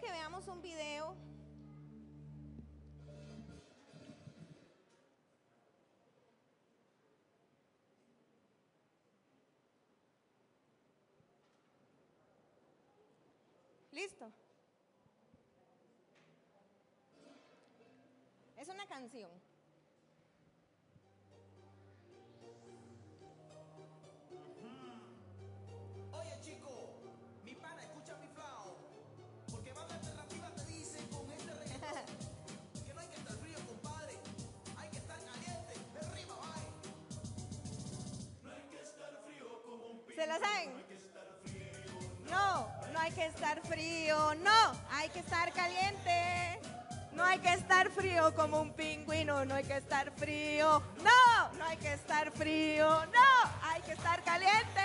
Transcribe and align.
que 0.00 0.10
veamos 0.10 0.48
un 0.48 0.62
video. 0.62 1.14
¿Listo? 13.92 14.32
Es 18.56 18.68
una 18.68 18.86
canción. 18.86 19.30
No, 42.30 42.68
no 42.92 43.00
hay 43.00 43.10
que 43.12 43.24
estar 43.24 43.60
frío, 43.62 44.34
no, 44.34 44.72
hay 44.90 45.08
que 45.08 45.20
estar 45.20 45.50
caliente. 45.52 46.60
No 47.12 47.24
hay 47.24 47.38
que 47.38 47.52
estar 47.54 47.90
frío 47.90 48.34
como 48.34 48.60
un 48.60 48.72
pingüino, 48.72 49.44
no 49.44 49.54
hay 49.54 49.64
que 49.64 49.76
estar 49.76 50.10
frío, 50.12 50.82
no, 51.02 51.58
no 51.58 51.64
hay 51.64 51.76
que 51.78 51.92
estar 51.92 52.30
frío, 52.32 52.86
no, 52.86 53.50
hay 53.62 53.80
que 53.82 53.92
estar 53.92 54.22
caliente. 54.22 54.80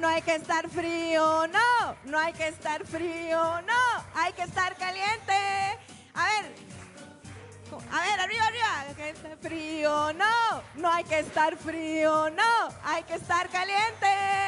No 0.00 0.08
hay 0.08 0.22
que 0.22 0.34
estar 0.34 0.68
frío, 0.68 1.46
no, 1.48 1.96
no 2.04 2.18
hay 2.18 2.32
que 2.32 2.48
estar 2.48 2.86
frío, 2.86 3.60
no, 3.62 4.04
hay 4.14 4.32
que 4.32 4.42
estar 4.42 4.74
caliente. 4.76 5.32
A 6.14 6.24
ver, 6.24 6.54
a 7.92 8.00
ver, 8.00 8.20
arriba, 8.20 8.46
arriba, 8.46 8.80
hay 8.80 8.94
que 8.94 9.10
estar 9.10 9.36
frío, 9.36 10.12
no, 10.14 10.62
no 10.76 10.90
hay 10.90 11.04
que 11.04 11.18
estar 11.18 11.54
frío, 11.56 12.30
no, 12.30 12.68
hay 12.82 13.02
que 13.04 13.14
estar 13.14 13.48
caliente. 13.50 14.39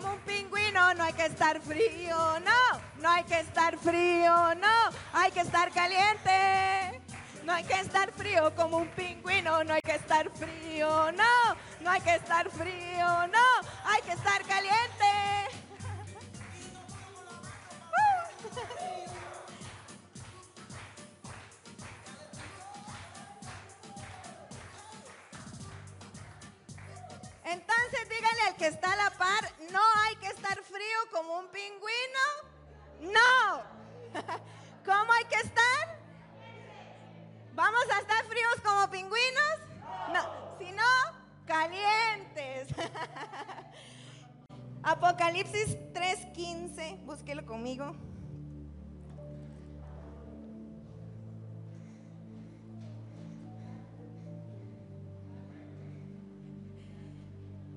Como 0.00 0.14
un 0.14 0.20
pingüino, 0.20 0.94
no 0.94 1.02
hay 1.02 1.12
que 1.12 1.26
estar 1.26 1.60
frío, 1.60 2.16
no, 2.38 2.80
no 3.02 3.10
hay 3.10 3.24
que 3.24 3.40
estar 3.40 3.76
frío, 3.76 4.54
no, 4.54 4.90
hay 5.12 5.32
que 5.32 5.40
estar 5.40 5.72
caliente. 5.72 7.02
No 7.44 7.52
hay 7.52 7.64
que 7.64 7.80
estar 7.80 8.12
frío 8.12 8.54
como 8.54 8.76
un 8.76 8.88
pingüino, 8.88 9.64
no 9.64 9.74
hay 9.74 9.80
que 9.80 9.96
estar 9.96 10.30
frío, 10.30 11.10
no, 11.10 11.56
no 11.80 11.90
hay 11.90 12.00
que 12.00 12.14
estar 12.14 12.48
frío, 12.48 13.26
no, 13.26 13.68
hay 13.86 14.02
que 14.02 14.12
estar 14.12 14.44
caliente. 14.44 14.97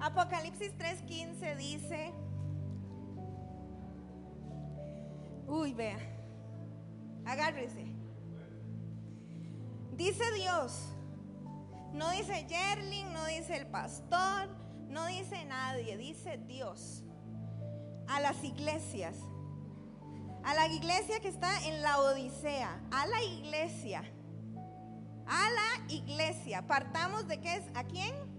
Apocalipsis 0.01 0.73
3:15 0.79 1.57
dice, 1.57 2.12
uy, 5.47 5.73
vea, 5.73 6.00
agárrese. 7.23 7.85
Dice 9.95 10.23
Dios, 10.34 10.88
no 11.94 12.09
dice 12.09 12.47
Yerling, 12.47 13.13
no 13.13 13.23
dice 13.28 13.57
el 13.57 13.67
pastor, 13.67 14.50
no 14.88 15.06
dice 15.06 15.45
nadie, 15.45 15.97
dice 15.97 16.40
Dios. 16.47 17.03
A 18.07 18.19
las 18.22 18.44
iglesias, 18.44 19.16
a 20.44 20.56
la 20.56 20.67
iglesia 20.67 21.19
que 21.19 21.28
está 21.28 21.63
en 21.67 21.84
la 21.84 22.00
Odisea, 22.00 22.81
a 22.90 23.06
la 23.06 23.22
iglesia, 23.22 24.03
a 25.28 25.50
la 25.51 25.94
iglesia. 25.94 26.66
Partamos 26.66 27.28
de 27.28 27.40
qué 27.40 27.57
es, 27.57 27.66
¿a 27.75 27.84
quién? 27.84 28.30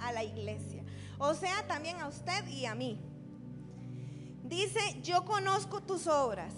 A 0.00 0.12
la 0.12 0.24
iglesia. 0.24 0.82
O 1.18 1.34
sea, 1.34 1.66
también 1.66 2.00
a 2.00 2.08
usted 2.08 2.46
y 2.48 2.66
a 2.66 2.74
mí. 2.74 2.98
Dice, 4.42 4.80
yo 5.02 5.24
conozco 5.24 5.82
tus 5.82 6.06
obras. 6.06 6.54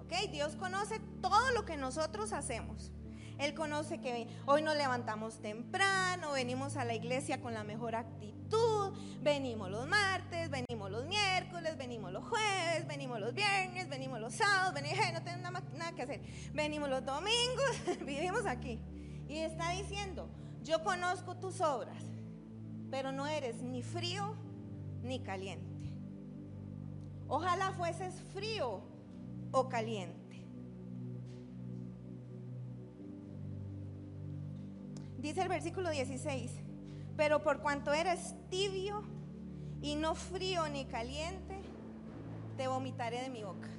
¿Ok? 0.00 0.30
Dios 0.30 0.56
conoce 0.56 1.00
todo 1.20 1.50
lo 1.52 1.64
que 1.64 1.76
nosotros 1.76 2.32
hacemos. 2.32 2.92
Él 3.38 3.54
conoce 3.54 4.00
que 4.00 4.28
hoy 4.46 4.62
nos 4.62 4.76
levantamos 4.76 5.40
temprano, 5.40 6.32
venimos 6.32 6.76
a 6.76 6.84
la 6.84 6.94
iglesia 6.94 7.40
con 7.40 7.54
la 7.54 7.64
mejor 7.64 7.96
actitud, 7.96 8.92
venimos 9.20 9.70
los 9.70 9.88
martes, 9.88 10.50
venimos 10.50 10.90
los 10.90 11.06
miércoles, 11.06 11.76
venimos 11.76 12.12
los 12.12 12.24
jueves, 12.28 12.86
venimos 12.86 13.18
los 13.18 13.34
viernes, 13.34 13.88
venimos 13.88 14.20
los 14.20 14.34
sábados, 14.34 14.74
venimos, 14.74 14.98
"Hey, 15.02 15.10
no 15.14 15.22
tengo 15.22 15.38
nada, 15.38 15.62
nada 15.74 15.92
que 15.92 16.02
hacer, 16.02 16.20
venimos 16.52 16.88
los 16.88 17.04
domingos, 17.04 17.72
vivimos 18.06 18.46
aquí. 18.46 18.78
Y 19.28 19.38
está 19.38 19.70
diciendo, 19.70 20.28
yo 20.62 20.84
conozco 20.84 21.34
tus 21.36 21.60
obras, 21.62 22.04
pero 22.92 23.10
no 23.10 23.26
eres 23.26 23.62
ni 23.62 23.82
frío 23.82 24.36
ni 25.02 25.20
caliente. 25.20 25.88
Ojalá 27.26 27.72
fueses 27.72 28.14
frío 28.34 28.82
o 29.50 29.68
caliente. 29.70 30.44
Dice 35.16 35.40
el 35.40 35.48
versículo 35.48 35.88
16, 35.88 36.52
pero 37.16 37.42
por 37.42 37.60
cuanto 37.62 37.94
eres 37.94 38.34
tibio 38.50 39.02
y 39.80 39.94
no 39.94 40.14
frío 40.14 40.68
ni 40.68 40.84
caliente, 40.84 41.62
te 42.58 42.68
vomitaré 42.68 43.22
de 43.22 43.30
mi 43.30 43.42
boca. 43.42 43.70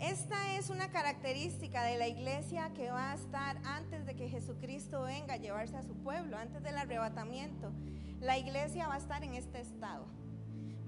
Esta 0.00 0.56
es 0.56 0.70
una 0.70 0.88
característica 0.88 1.84
de 1.84 1.98
la 1.98 2.08
iglesia 2.08 2.72
que 2.72 2.90
va 2.90 3.12
a 3.12 3.14
estar 3.16 3.58
antes 3.64 4.06
de 4.06 4.16
que 4.16 4.30
Jesucristo 4.30 5.02
venga 5.02 5.34
a 5.34 5.36
llevarse 5.36 5.76
a 5.76 5.82
su 5.82 5.94
pueblo, 5.94 6.38
antes 6.38 6.62
del 6.62 6.78
arrebatamiento. 6.78 7.70
La 8.18 8.38
iglesia 8.38 8.88
va 8.88 8.94
a 8.94 8.98
estar 8.98 9.22
en 9.24 9.34
este 9.34 9.60
estado. 9.60 10.06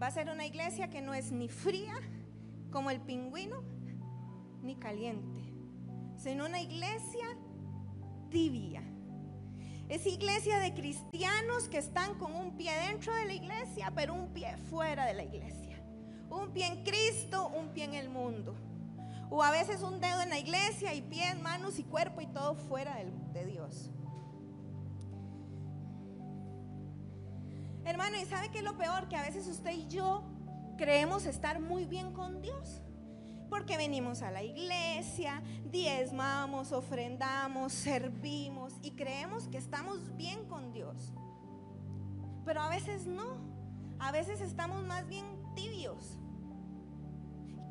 Va 0.02 0.06
a 0.06 0.10
ser 0.10 0.30
una 0.30 0.46
iglesia 0.46 0.88
que 0.88 1.02
no 1.02 1.12
es 1.12 1.30
ni 1.30 1.50
fría 1.50 1.94
como 2.70 2.90
el 2.90 3.02
pingüino, 3.02 3.62
ni 4.62 4.76
caliente, 4.76 5.42
sino 6.16 6.46
una 6.46 6.62
iglesia 6.62 7.36
tibia. 8.30 8.82
Es 9.90 10.06
iglesia 10.06 10.58
de 10.58 10.72
cristianos 10.72 11.68
que 11.68 11.76
están 11.76 12.18
con 12.18 12.34
un 12.34 12.56
pie 12.56 12.72
dentro 12.88 13.14
de 13.14 13.26
la 13.26 13.34
iglesia, 13.34 13.92
pero 13.94 14.14
un 14.14 14.32
pie 14.32 14.56
fuera 14.70 15.04
de 15.04 15.12
la 15.12 15.24
iglesia. 15.24 15.84
Un 16.30 16.50
pie 16.54 16.66
en 16.66 16.82
Cristo, 16.82 17.48
un 17.48 17.74
pie 17.74 17.84
en 17.84 17.92
el 17.92 18.08
mundo. 18.08 18.56
O 19.34 19.42
a 19.42 19.50
veces 19.50 19.80
un 19.80 19.98
dedo 19.98 20.20
en 20.20 20.28
la 20.28 20.38
iglesia 20.38 20.92
y 20.92 21.00
pies, 21.00 21.40
manos 21.40 21.78
y 21.78 21.84
cuerpo 21.84 22.20
y 22.20 22.26
todo 22.26 22.54
fuera 22.54 22.96
de 23.32 23.46
Dios. 23.46 23.90
Hermano, 27.86 28.18
¿y 28.20 28.26
sabe 28.26 28.50
qué 28.50 28.58
es 28.58 28.64
lo 28.64 28.76
peor? 28.76 29.08
Que 29.08 29.16
a 29.16 29.22
veces 29.22 29.46
usted 29.46 29.72
y 29.72 29.88
yo 29.88 30.22
creemos 30.76 31.24
estar 31.24 31.60
muy 31.60 31.86
bien 31.86 32.12
con 32.12 32.42
Dios. 32.42 32.82
porque 33.48 33.76
venimos 33.76 34.22
a 34.22 34.30
la 34.30 34.42
iglesia, 34.42 35.42
diezmamos, 35.66 36.72
ofrendamos, 36.72 37.74
servimos 37.74 38.72
y 38.82 38.92
creemos 38.92 39.46
que 39.48 39.58
estamos 39.58 40.16
bien 40.16 40.46
con 40.46 40.72
Dios. 40.72 41.12
Pero 42.46 42.62
a 42.62 42.70
veces 42.70 43.06
no, 43.06 43.36
a 43.98 44.10
veces 44.10 44.40
estamos 44.40 44.86
más 44.86 45.06
bien 45.06 45.26
tibios. 45.54 46.18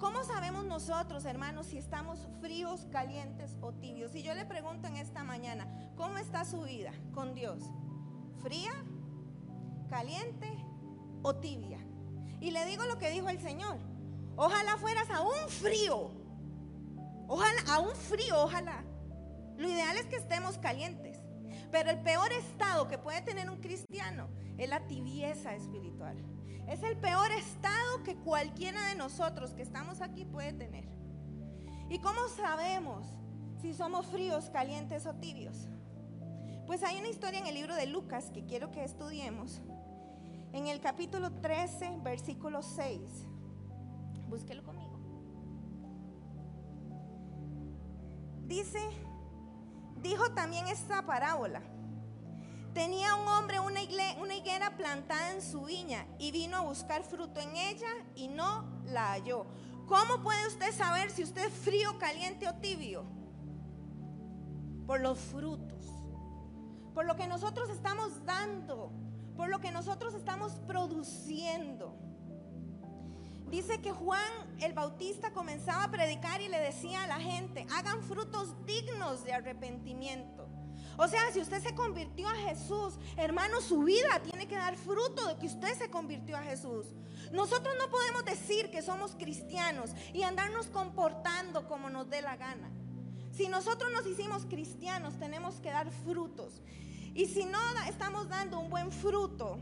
¿Cómo 0.01 0.23
sabemos 0.23 0.65
nosotros, 0.65 1.25
hermanos, 1.25 1.67
si 1.67 1.77
estamos 1.77 2.27
fríos, 2.41 2.87
calientes 2.91 3.55
o 3.61 3.71
tibios? 3.71 4.15
Y 4.15 4.23
yo 4.23 4.33
le 4.33 4.45
pregunto 4.45 4.87
en 4.87 4.97
esta 4.97 5.23
mañana, 5.23 5.67
¿cómo 5.95 6.17
está 6.17 6.43
su 6.43 6.63
vida 6.63 6.91
con 7.13 7.35
Dios? 7.35 7.59
¿Fría, 8.41 8.71
caliente 9.91 10.51
o 11.21 11.35
tibia? 11.35 11.77
Y 12.39 12.49
le 12.49 12.65
digo 12.65 12.83
lo 12.85 12.97
que 12.97 13.11
dijo 13.11 13.29
el 13.29 13.39
Señor. 13.39 13.77
Ojalá 14.37 14.75
fueras 14.77 15.07
aún 15.11 15.37
frío. 15.49 16.09
Ojalá, 17.27 17.61
aún 17.69 17.95
frío, 17.95 18.41
ojalá. 18.43 18.83
Lo 19.55 19.69
ideal 19.69 19.95
es 19.97 20.07
que 20.07 20.15
estemos 20.15 20.57
calientes. 20.57 21.10
Pero 21.71 21.89
el 21.89 21.99
peor 21.99 22.31
estado 22.33 22.87
que 22.87 22.97
puede 22.97 23.21
tener 23.21 23.49
un 23.49 23.61
cristiano 23.61 24.27
es 24.57 24.69
la 24.69 24.85
tibieza 24.87 25.55
espiritual. 25.55 26.17
Es 26.67 26.83
el 26.83 26.97
peor 26.97 27.31
estado 27.31 28.03
que 28.03 28.15
cualquiera 28.15 28.85
de 28.89 28.95
nosotros 28.95 29.51
que 29.51 29.61
estamos 29.61 30.01
aquí 30.01 30.25
puede 30.25 30.53
tener. 30.53 30.85
¿Y 31.89 31.99
cómo 31.99 32.27
sabemos 32.29 33.05
si 33.61 33.73
somos 33.73 34.05
fríos, 34.07 34.49
calientes 34.49 35.05
o 35.05 35.13
tibios? 35.15 35.67
Pues 36.67 36.83
hay 36.83 36.97
una 36.97 37.09
historia 37.09 37.39
en 37.39 37.47
el 37.47 37.55
libro 37.55 37.75
de 37.75 37.87
Lucas 37.87 38.31
que 38.31 38.45
quiero 38.45 38.71
que 38.71 38.83
estudiemos. 38.83 39.61
En 40.53 40.67
el 40.67 40.79
capítulo 40.81 41.31
13, 41.31 41.99
versículo 42.03 42.61
6. 42.61 43.01
Búsquelo 44.29 44.63
conmigo. 44.63 44.99
Dice, 48.47 48.79
dijo 50.01 50.31
también 50.31 50.67
esta 50.67 51.05
parábola. 51.05 51.61
Tenía 52.73 53.15
un 53.15 53.27
hombre 53.27 53.59
una, 53.59 53.81
higuera 54.33 54.77
plantada 54.77 55.33
en 55.33 55.41
su 55.41 55.65
viña 55.65 56.05
y 56.17 56.31
vino 56.31 56.57
a 56.57 56.61
buscar 56.61 57.03
fruto 57.03 57.39
en 57.41 57.55
ella 57.55 57.89
y 58.15 58.29
no 58.29 58.65
la 58.85 59.11
halló. 59.11 59.45
¿Cómo 59.87 60.23
puede 60.23 60.47
usted 60.47 60.71
saber 60.73 61.11
si 61.11 61.23
usted 61.23 61.47
es 61.47 61.53
frío, 61.53 61.99
caliente 61.99 62.47
o 62.47 62.55
tibio? 62.55 63.03
Por 64.87 65.01
los 65.01 65.19
frutos, 65.19 65.85
por 66.93 67.05
lo 67.05 67.17
que 67.17 67.27
nosotros 67.27 67.69
estamos 67.69 68.23
dando, 68.25 68.91
por 69.35 69.49
lo 69.49 69.59
que 69.59 69.71
nosotros 69.71 70.13
estamos 70.13 70.53
produciendo. 70.65 72.00
Dice 73.51 73.81
que 73.81 73.91
Juan 73.91 74.31
el 74.61 74.71
Bautista 74.71 75.31
comenzaba 75.33 75.83
a 75.83 75.91
predicar 75.91 76.41
y 76.41 76.47
le 76.47 76.57
decía 76.57 77.03
a 77.03 77.07
la 77.07 77.19
gente, 77.19 77.67
hagan 77.75 78.01
frutos 78.01 78.55
dignos 78.65 79.25
de 79.25 79.33
arrepentimiento. 79.33 80.47
O 80.97 81.05
sea, 81.09 81.31
si 81.33 81.41
usted 81.41 81.61
se 81.61 81.75
convirtió 81.75 82.29
a 82.29 82.35
Jesús, 82.35 82.93
hermano, 83.17 83.59
su 83.59 83.83
vida 83.83 84.21
tiene 84.23 84.47
que 84.47 84.55
dar 84.55 84.77
fruto 84.77 85.27
de 85.27 85.37
que 85.37 85.47
usted 85.47 85.77
se 85.77 85.89
convirtió 85.89 86.37
a 86.37 86.43
Jesús. 86.43 86.85
Nosotros 87.33 87.75
no 87.77 87.89
podemos 87.89 88.23
decir 88.23 88.71
que 88.71 88.81
somos 88.81 89.15
cristianos 89.15 89.91
y 90.13 90.23
andarnos 90.23 90.67
comportando 90.67 91.67
como 91.67 91.89
nos 91.89 92.09
dé 92.09 92.21
la 92.21 92.37
gana. 92.37 92.71
Si 93.33 93.49
nosotros 93.49 93.91
nos 93.91 94.07
hicimos 94.07 94.45
cristianos, 94.45 95.19
tenemos 95.19 95.55
que 95.59 95.71
dar 95.71 95.91
frutos. 95.91 96.61
Y 97.13 97.25
si 97.25 97.43
no 97.43 97.59
estamos 97.89 98.29
dando 98.29 98.59
un 98.59 98.69
buen 98.69 98.93
fruto, 98.93 99.59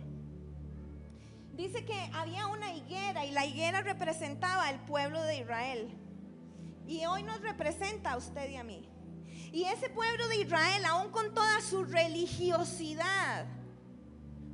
Dice 1.60 1.84
que 1.84 2.10
había 2.14 2.48
una 2.48 2.74
higuera 2.74 3.26
y 3.26 3.32
la 3.32 3.46
higuera 3.46 3.82
representaba 3.82 4.66
al 4.66 4.80
pueblo 4.86 5.22
de 5.24 5.40
Israel. 5.40 5.90
Y 6.88 7.06
hoy 7.06 7.22
nos 7.24 7.42
representa 7.42 8.14
a 8.14 8.18
usted 8.18 8.50
y 8.50 8.56
a 8.56 8.64
mí. 8.64 8.88
Y 9.52 9.66
ese 9.66 9.90
pueblo 9.90 10.30
de 10.30 10.38
Israel, 10.38 10.86
aún 10.86 11.12
con 11.12 11.34
toda 11.34 11.60
su 11.60 11.84
religiosidad, 11.84 13.46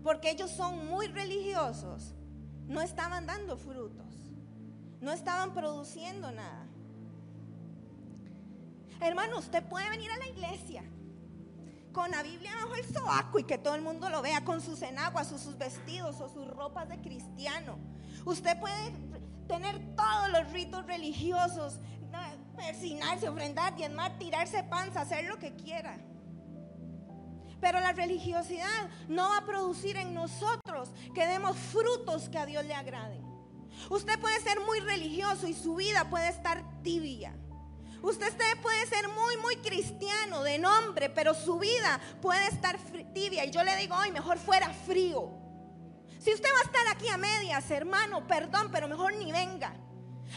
porque 0.01 0.31
ellos 0.31 0.49
son 0.49 0.87
muy 0.87 1.05
religiosos, 1.05 2.15
no 2.65 2.81
estaban 2.81 3.27
dando 3.27 3.55
frutos, 3.55 4.33
no 4.99 5.11
estaban 5.11 5.53
produciendo 5.53 6.31
nada. 6.31 6.65
Hermano, 8.99 9.37
usted 9.37 9.63
puede 9.65 9.87
venir 9.91 10.09
a 10.09 10.17
la 10.17 10.27
iglesia 10.27 10.83
con 11.95 12.11
la 12.11 12.21
Biblia 12.23 12.51
bajo 12.53 12.75
el 12.75 12.93
sobaco 12.93 13.39
y 13.39 13.45
que 13.45 13.57
todo 13.57 13.73
el 13.73 13.81
mundo 13.81 14.09
lo 14.09 14.21
vea 14.21 14.43
con 14.43 14.59
sus 14.59 14.81
enaguas 14.81 15.31
o 15.31 15.39
sus 15.39 15.57
vestidos 15.57 16.19
o 16.19 16.27
sus 16.27 16.45
ropas 16.47 16.89
de 16.89 16.99
cristiano. 16.99 17.79
Usted 18.25 18.59
puede 18.59 18.91
tener 19.47 19.79
todos 19.95 20.29
los 20.29 20.51
ritos 20.51 20.85
religiosos, 20.85 21.79
persinarse, 22.57 23.29
ofrendar, 23.29 23.77
diezmar, 23.77 24.17
tirarse 24.19 24.61
panza, 24.65 25.01
hacer 25.01 25.23
lo 25.23 25.39
que 25.39 25.55
quiera. 25.55 25.97
Pero 27.61 27.79
la 27.79 27.93
religiosidad 27.93 28.89
no 29.07 29.29
va 29.29 29.37
a 29.37 29.45
producir 29.45 29.95
en 29.95 30.13
nosotros 30.13 30.91
que 31.13 31.25
demos 31.25 31.55
frutos 31.55 32.27
que 32.27 32.37
a 32.37 32.45
Dios 32.45 32.65
le 32.65 32.73
agraden. 32.73 33.23
Usted 33.89 34.19
puede 34.19 34.41
ser 34.41 34.59
muy 34.59 34.81
religioso 34.81 35.47
y 35.47 35.53
su 35.53 35.75
vida 35.75 36.09
puede 36.09 36.27
estar 36.27 36.61
tibia. 36.83 37.33
Usted 38.05 38.31
puede 38.61 38.85
ser 38.85 39.07
muy, 39.07 39.35
muy 39.37 39.55
cristiano 39.57 40.43
de 40.43 40.59
nombre, 40.59 41.09
pero 41.09 41.33
su 41.33 41.57
vida 41.57 41.99
puede 42.21 42.45
estar 42.49 42.77
tibia. 43.15 43.45
Y 43.45 43.49
yo 43.49 43.63
le 43.63 43.75
digo, 43.77 43.95
hoy 43.95 44.11
mejor 44.11 44.37
fuera 44.37 44.71
frío. 44.71 45.31
Si 46.19 46.31
usted 46.31 46.49
va 46.53 46.59
a 46.59 46.63
estar 46.65 46.87
aquí 46.89 47.09
a 47.09 47.17
medias, 47.17 47.71
hermano, 47.71 48.27
perdón, 48.27 48.69
pero 48.71 48.87
mejor 48.87 49.15
ni 49.15 49.31
venga. 49.31 49.73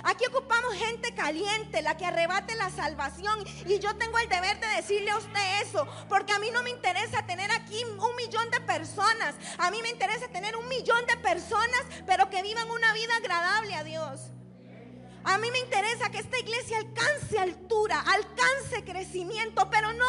Aquí 0.04 0.24
ocupamos 0.26 0.72
gente 0.76 1.14
caliente, 1.14 1.82
la 1.82 1.94
que 1.94 2.06
arrebate 2.06 2.54
la 2.56 2.70
salvación. 2.70 3.44
Y 3.66 3.78
yo 3.78 3.94
tengo 3.96 4.18
el 4.18 4.30
deber 4.30 4.58
de 4.60 4.66
decirle 4.68 5.10
a 5.10 5.18
usted 5.18 5.62
eso, 5.62 5.86
porque 6.08 6.32
a 6.32 6.38
mí 6.38 6.50
no 6.50 6.62
me 6.62 6.70
interesa 6.70 7.26
tener 7.26 7.50
aquí 7.50 7.84
un 7.84 8.16
millón 8.16 8.50
de 8.50 8.60
personas. 8.60 9.34
A 9.58 9.70
mí 9.70 9.82
me 9.82 9.90
interesa 9.90 10.26
tener 10.28 10.56
un 10.56 10.68
millón 10.68 11.04
de 11.04 11.18
personas, 11.18 11.84
pero 12.06 12.30
que 12.30 12.42
vivan 12.42 12.70
una 12.70 12.94
vida 12.94 13.14
agradable 13.16 13.74
a 13.74 13.84
Dios. 13.84 14.30
A 15.28 15.36
mí 15.36 15.50
me 15.50 15.58
interesa 15.58 16.08
que 16.10 16.20
esta 16.20 16.38
iglesia 16.38 16.78
alcance 16.78 17.38
altura, 17.38 18.00
alcance 18.00 18.82
crecimiento, 18.82 19.68
pero 19.68 19.92
no 19.92 20.06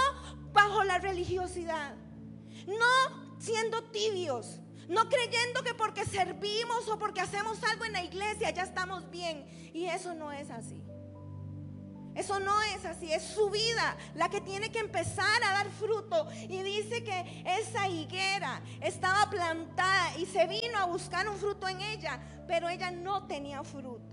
bajo 0.53 0.85
la 0.85 0.97
religiosidad. 0.97 1.93
No 2.65 3.37
siendo 3.37 3.83
tibios, 3.91 4.61
no 4.87 5.09
creyendo 5.09 5.61
que 5.61 5.73
porque 5.73 6.05
servimos 6.05 6.87
o 6.87 6.97
porque 6.97 7.19
hacemos 7.19 7.61
algo 7.65 7.83
en 7.83 7.91
la 7.91 8.03
iglesia 8.03 8.51
ya 8.51 8.63
estamos 8.63 9.11
bien. 9.11 9.45
Y 9.73 9.87
eso 9.87 10.13
no 10.13 10.31
es 10.31 10.49
así. 10.51 10.81
Eso 12.15 12.39
no 12.39 12.61
es 12.61 12.85
así, 12.85 13.11
es 13.11 13.23
su 13.23 13.49
vida 13.49 13.97
la 14.15 14.29
que 14.29 14.39
tiene 14.39 14.71
que 14.71 14.79
empezar 14.79 15.43
a 15.43 15.51
dar 15.51 15.69
fruto. 15.71 16.29
Y 16.47 16.63
dice 16.63 17.03
que 17.03 17.43
esa 17.45 17.89
higuera 17.89 18.61
estaba 18.79 19.29
plantada 19.29 20.17
y 20.17 20.25
se 20.25 20.47
vino 20.47 20.77
a 20.77 20.85
buscar 20.85 21.27
un 21.27 21.37
fruto 21.37 21.67
en 21.67 21.81
ella, 21.81 22.21
pero 22.47 22.69
ella 22.69 22.89
no 22.89 23.27
tenía 23.27 23.65
fruto. 23.65 24.08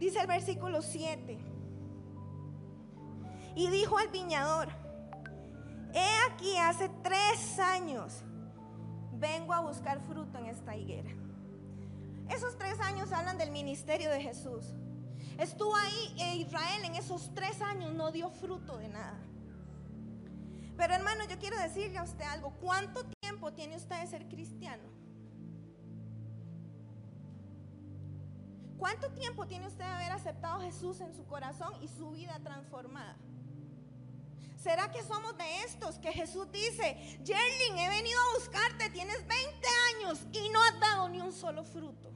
Dice 0.00 0.18
el 0.18 0.26
versículo 0.26 0.80
7. 0.80 1.38
Y 3.54 3.68
dijo 3.68 3.98
al 3.98 4.08
viñador, 4.08 4.68
he 5.92 6.32
aquí 6.32 6.56
hace 6.56 6.88
tres 7.02 7.58
años 7.58 8.24
vengo 9.12 9.52
a 9.52 9.60
buscar 9.60 10.00
fruto 10.00 10.38
en 10.38 10.46
esta 10.46 10.74
higuera. 10.74 11.10
Esos 12.30 12.56
tres 12.56 12.80
años 12.80 13.12
hablan 13.12 13.36
del 13.36 13.50
ministerio 13.50 14.10
de 14.10 14.22
Jesús. 14.22 14.64
Estuvo 15.36 15.76
ahí 15.76 16.14
e 16.18 16.36
Israel 16.36 16.82
en 16.84 16.94
esos 16.94 17.34
tres 17.34 17.60
años 17.60 17.92
no 17.92 18.10
dio 18.10 18.30
fruto 18.30 18.78
de 18.78 18.88
nada. 18.88 19.18
Pero 20.78 20.94
hermano, 20.94 21.24
yo 21.28 21.38
quiero 21.38 21.58
decirle 21.58 21.98
a 21.98 22.04
usted 22.04 22.24
algo. 22.24 22.54
¿Cuánto 22.58 23.04
tiempo 23.20 23.52
tiene 23.52 23.76
usted 23.76 24.00
de 24.00 24.06
ser 24.06 24.28
cristiano? 24.28 24.99
¿Cuánto 28.80 29.10
tiempo 29.10 29.46
tiene 29.46 29.66
usted 29.66 29.84
de 29.84 29.90
haber 29.90 30.12
aceptado 30.12 30.62
a 30.62 30.64
Jesús 30.64 31.02
en 31.02 31.14
su 31.14 31.26
corazón 31.26 31.70
y 31.82 31.88
su 31.88 32.12
vida 32.12 32.40
transformada? 32.42 33.14
¿Será 34.56 34.90
que 34.90 35.02
somos 35.02 35.36
de 35.36 35.64
estos 35.64 35.98
que 35.98 36.10
Jesús 36.10 36.50
dice, 36.50 36.96
Jerling, 37.22 37.78
he 37.78 37.88
venido 37.90 38.18
a 38.18 38.38
buscarte, 38.38 38.88
tienes 38.88 39.18
20 39.26 39.68
años 39.94 40.20
y 40.32 40.48
no 40.48 40.62
has 40.62 40.80
dado 40.80 41.10
ni 41.10 41.20
un 41.20 41.32
solo 41.32 41.62
fruto? 41.62 42.10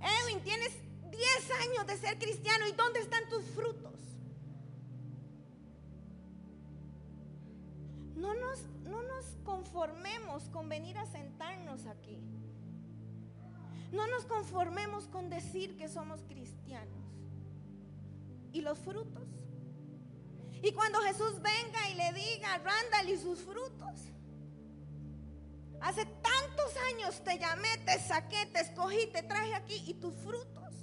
Edwin, 0.00 0.42
tienes 0.42 0.72
10 1.10 1.50
años 1.62 1.86
de 1.86 1.96
ser 1.96 2.18
cristiano 2.18 2.66
y 2.66 2.72
¿dónde 2.72 2.98
están 2.98 3.28
tus 3.28 3.44
frutos? 3.50 4.07
No 8.18 8.34
nos 8.34 8.66
no 8.84 9.02
nos 9.02 9.24
conformemos 9.44 10.48
con 10.50 10.68
venir 10.68 10.98
a 10.98 11.06
sentarnos 11.06 11.86
aquí. 11.86 12.18
No 13.92 14.06
nos 14.06 14.24
conformemos 14.24 15.06
con 15.08 15.30
decir 15.30 15.76
que 15.76 15.88
somos 15.88 16.22
cristianos. 16.22 17.04
¿Y 18.52 18.60
los 18.60 18.78
frutos? 18.78 19.28
Y 20.62 20.72
cuando 20.72 20.98
Jesús 21.00 21.40
venga 21.40 21.88
y 21.90 21.94
le 21.94 22.12
diga, 22.12 22.58
Randall 22.58 23.08
y 23.08 23.16
sus 23.16 23.40
frutos. 23.40 24.00
Hace 25.80 26.04
tanto 26.04 26.38
¿Cuántos 26.58 26.76
años 26.92 27.22
te 27.22 27.38
llamé, 27.38 27.68
te 27.86 28.00
saqué, 28.00 28.46
te 28.46 28.60
escogí, 28.60 29.06
te 29.12 29.22
traje 29.22 29.54
aquí 29.54 29.82
y 29.86 29.94
tus 29.94 30.14
frutos? 30.16 30.74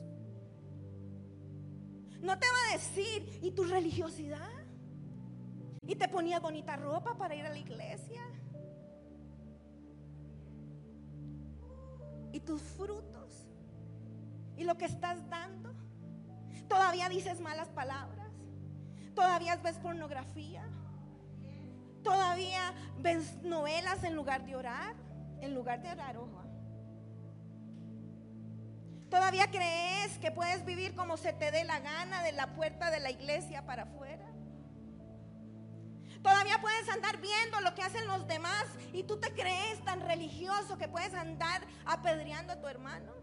No 2.21 2.39
te 2.39 2.47
va 2.47 2.69
a 2.69 2.73
decir, 2.73 3.39
¿y 3.41 3.51
tu 3.51 3.65
religiosidad? 3.65 4.64
¿Y 5.87 5.95
te 5.95 6.07
ponía 6.07 6.39
bonita 6.39 6.75
ropa 6.75 7.15
para 7.15 7.35
ir 7.35 7.45
a 7.45 7.49
la 7.49 7.59
iglesia? 7.59 8.21
¿Y 12.31 12.39
tus 12.39 12.61
frutos? 12.61 13.47
¿Y 14.57 14.63
lo 14.63 14.77
que 14.77 14.85
estás 14.85 15.29
dando? 15.29 15.73
¿Todavía 16.67 17.07
dices 17.09 17.39
malas 17.39 17.69
palabras? 17.69 18.31
¿Todavía 19.13 19.55
ves 19.57 19.77
pornografía? 19.77 20.67
¿Todavía 22.03 22.73
ves 22.99 23.41
novelas 23.43 24.03
en 24.03 24.15
lugar 24.15 24.45
de 24.45 24.55
orar? 24.55 24.95
En 25.41 25.53
lugar 25.53 25.81
de 25.81 25.91
orar, 25.91 26.17
ojo. 26.17 26.43
¿Todavía 29.09 29.49
crees 29.49 30.17
que 30.17 30.31
puedes 30.31 30.65
vivir 30.65 30.95
como 30.95 31.15
se 31.15 31.31
te 31.31 31.51
dé 31.51 31.63
la 31.63 31.79
gana 31.79 32.23
de 32.23 32.31
la 32.31 32.53
puerta 32.55 32.91
de 32.91 32.99
la 32.99 33.11
iglesia 33.11 33.65
para 33.65 33.83
afuera? 33.83 34.24
Todavía 36.25 36.59
puedes 36.59 36.89
andar 36.89 37.21
viendo 37.21 37.61
lo 37.61 37.75
que 37.75 37.83
hacen 37.83 38.07
los 38.07 38.27
demás 38.27 38.65
y 38.91 39.03
tú 39.03 39.17
te 39.17 39.31
crees 39.35 39.79
tan 39.85 40.01
religioso 40.01 40.75
que 40.75 40.87
puedes 40.87 41.13
andar 41.13 41.61
apedreando 41.85 42.53
a 42.53 42.59
tu 42.59 42.67
hermano. 42.67 43.13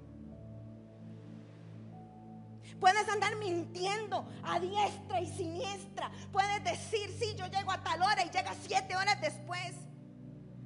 Puedes 2.79 3.09
andar 3.09 3.35
mintiendo 3.35 4.25
a 4.45 4.61
diestra 4.61 5.21
y 5.21 5.27
siniestra. 5.27 6.13
Puedes 6.31 6.63
decir, 6.63 7.13
sí, 7.19 7.35
yo 7.35 7.49
llego 7.49 7.73
a 7.73 7.83
tal 7.83 8.01
hora 8.03 8.25
y 8.25 8.31
llega 8.31 8.55
siete 8.63 8.95
horas 8.95 9.21
después. 9.21 9.73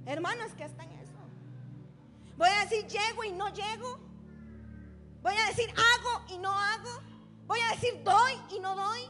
Hermanos, 0.05 0.53
que 0.59 0.65
están 0.65 0.93
en 0.93 1.01
eso. 1.01 1.19
Voy 2.37 2.51
a 2.51 2.67
decir, 2.67 2.87
llego 2.87 3.25
y 3.25 3.33
no 3.33 3.49
llego. 3.49 3.99
Voy 5.23 5.35
a 5.35 5.47
decir, 5.47 5.71
hago 5.71 6.35
y 6.35 6.37
no 6.37 6.53
hago. 6.53 7.01
Voy 7.47 7.61
a 7.61 7.71
decir, 7.71 8.03
doy 8.05 8.35
y 8.55 8.61
no 8.61 8.77
doy. 8.77 9.09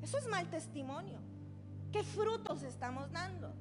Eso 0.00 0.16
es 0.16 0.26
mal 0.28 0.48
testimonio. 0.48 1.27
¿Qué 1.92 2.02
frutos 2.02 2.62
estamos 2.62 3.10
dando? 3.12 3.54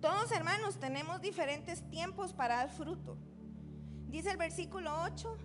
Todos 0.00 0.30
hermanos 0.30 0.78
tenemos 0.78 1.20
diferentes 1.20 1.82
tiempos 1.90 2.32
para 2.32 2.56
dar 2.56 2.70
fruto. 2.70 3.16
Dice 4.06 4.30
el 4.30 4.36
versículo 4.36 4.90
8. 5.02 5.36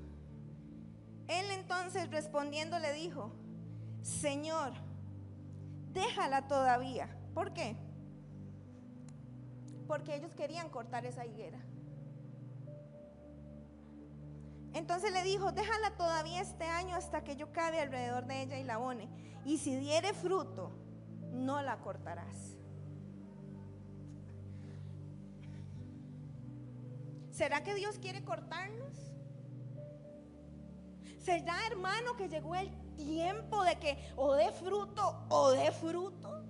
Él 1.28 1.46
entonces 1.52 2.12
respondiendo 2.12 2.78
le 2.80 2.94
dijo, 2.94 3.32
Señor, 4.04 4.74
déjala 5.92 6.48
todavía. 6.48 7.10
¿Por 7.34 7.54
qué? 7.54 7.76
Porque 9.88 10.16
ellos 10.16 10.36
querían 10.36 10.70
cortar 10.70 11.06
esa 11.06 11.26
higuera. 11.26 11.60
Entonces 14.74 15.12
le 15.12 15.24
dijo, 15.24 15.52
déjala 15.52 15.92
todavía 15.98 16.42
este 16.42 16.66
año 16.66 16.96
hasta 16.96 17.24
que 17.24 17.36
yo 17.36 17.52
cabe 17.52 17.80
alrededor 17.80 18.26
de 18.26 18.42
ella 18.42 18.58
y 18.58 18.64
la 18.64 18.76
abone. 18.76 19.08
Y 19.46 19.58
si 19.58 19.76
diere 19.76 20.14
fruto, 20.14 20.72
no 21.32 21.62
la 21.62 21.78
cortarás. 21.80 22.58
¿Será 27.30 27.64
que 27.64 27.74
Dios 27.76 27.98
quiere 28.00 28.24
cortarnos? 28.24 29.12
¿Será, 31.18 31.56
hermano, 31.68 32.16
que 32.16 32.28
llegó 32.28 32.54
el 32.56 32.70
tiempo 32.96 33.64
de 33.64 33.78
que 33.80 33.98
o 34.16 34.34
dé 34.34 34.52
fruto 34.52 35.26
o 35.30 35.52
dé 35.52 35.72
fruto? 35.72 36.43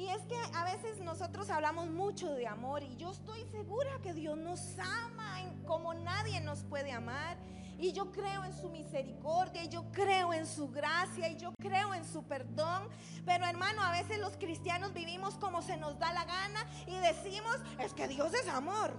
Y 0.00 0.08
es 0.08 0.22
que 0.22 0.36
a 0.54 0.64
veces 0.64 0.98
nosotros 1.00 1.50
hablamos 1.50 1.90
mucho 1.90 2.32
de 2.32 2.46
amor 2.46 2.82
y 2.82 2.96
yo 2.96 3.10
estoy 3.10 3.44
segura 3.50 3.90
que 4.02 4.14
Dios 4.14 4.38
nos 4.38 4.78
ama 4.78 5.42
como 5.66 5.92
nadie 5.92 6.40
nos 6.40 6.64
puede 6.64 6.90
amar. 6.90 7.36
Y 7.76 7.92
yo 7.92 8.10
creo 8.10 8.44
en 8.44 8.54
su 8.54 8.70
misericordia, 8.70 9.62
y 9.62 9.68
yo 9.68 9.92
creo 9.92 10.32
en 10.32 10.46
su 10.46 10.70
gracia, 10.70 11.28
y 11.28 11.36
yo 11.36 11.52
creo 11.60 11.92
en 11.92 12.06
su 12.06 12.22
perdón. 12.22 12.88
Pero 13.26 13.44
hermano, 13.44 13.82
a 13.82 13.90
veces 13.90 14.18
los 14.18 14.38
cristianos 14.38 14.94
vivimos 14.94 15.34
como 15.34 15.60
se 15.60 15.76
nos 15.76 15.98
da 15.98 16.14
la 16.14 16.24
gana 16.24 16.66
y 16.86 16.96
decimos, 16.96 17.56
es 17.78 17.92
que 17.92 18.08
Dios 18.08 18.32
es 18.32 18.48
amor. 18.48 18.94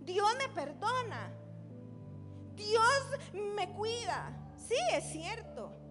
Dios 0.00 0.28
me 0.38 0.48
perdona. 0.54 1.30
Dios 2.54 3.02
me 3.54 3.68
cuida. 3.74 4.32
Sí, 4.56 4.78
es 4.94 5.04
cierto. 5.12 5.85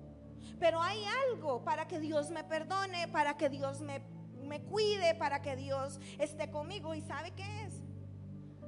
Pero 0.59 0.81
hay 0.81 1.03
algo 1.29 1.63
para 1.63 1.87
que 1.87 1.99
Dios 1.99 2.29
me 2.29 2.43
perdone, 2.43 3.07
para 3.07 3.37
que 3.37 3.49
Dios 3.49 3.81
me, 3.81 4.01
me 4.43 4.61
cuide, 4.61 5.15
para 5.15 5.41
que 5.41 5.55
Dios 5.55 5.99
esté 6.19 6.49
conmigo. 6.49 6.93
¿Y 6.95 7.01
sabe 7.01 7.31
qué 7.31 7.63
es? 7.63 7.73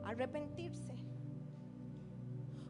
Arrepentirse. 0.05 0.95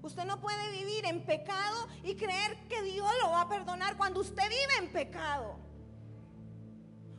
Usted 0.01 0.25
no 0.25 0.39
puede 0.39 0.71
vivir 0.71 1.05
en 1.05 1.25
pecado 1.25 1.87
y 2.03 2.15
creer 2.15 2.57
que 2.69 2.81
Dios 2.83 3.11
lo 3.21 3.31
va 3.31 3.41
a 3.41 3.49
perdonar 3.49 3.97
cuando 3.97 4.21
usted 4.21 4.43
vive 4.49 4.85
en 4.85 4.91
pecado. 4.91 5.59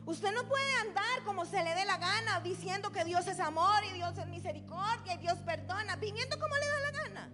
Usted 0.05 0.33
no 0.33 0.47
puede 0.47 0.73
andar 0.81 1.23
como 1.23 1.45
se 1.45 1.63
le 1.63 1.75
dé 1.75 1.85
la 1.85 1.97
gana 1.97 2.39
diciendo 2.39 2.91
que 2.91 3.03
Dios 3.03 3.27
es 3.27 3.39
amor 3.39 3.83
y 3.91 3.93
Dios 3.93 4.17
es 4.17 4.25
misericordia 4.25 5.13
y 5.13 5.17
Dios 5.19 5.37
perdona, 5.45 5.97
viviendo 5.97 6.39
como 6.39 6.55
le 6.55 6.67
da 6.67 6.79
la 6.79 6.91
gana. 6.91 7.31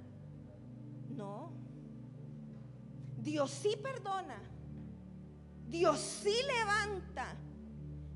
Dios 3.25 3.49
sí 3.49 3.75
perdona. 3.81 4.37
Dios 5.67 5.99
sí 5.99 6.35
levanta. 6.57 7.35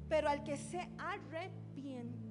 Pero 0.08 0.30
al 0.30 0.44
que 0.44 0.56
se 0.56 0.88
arrepiente. 1.00 2.30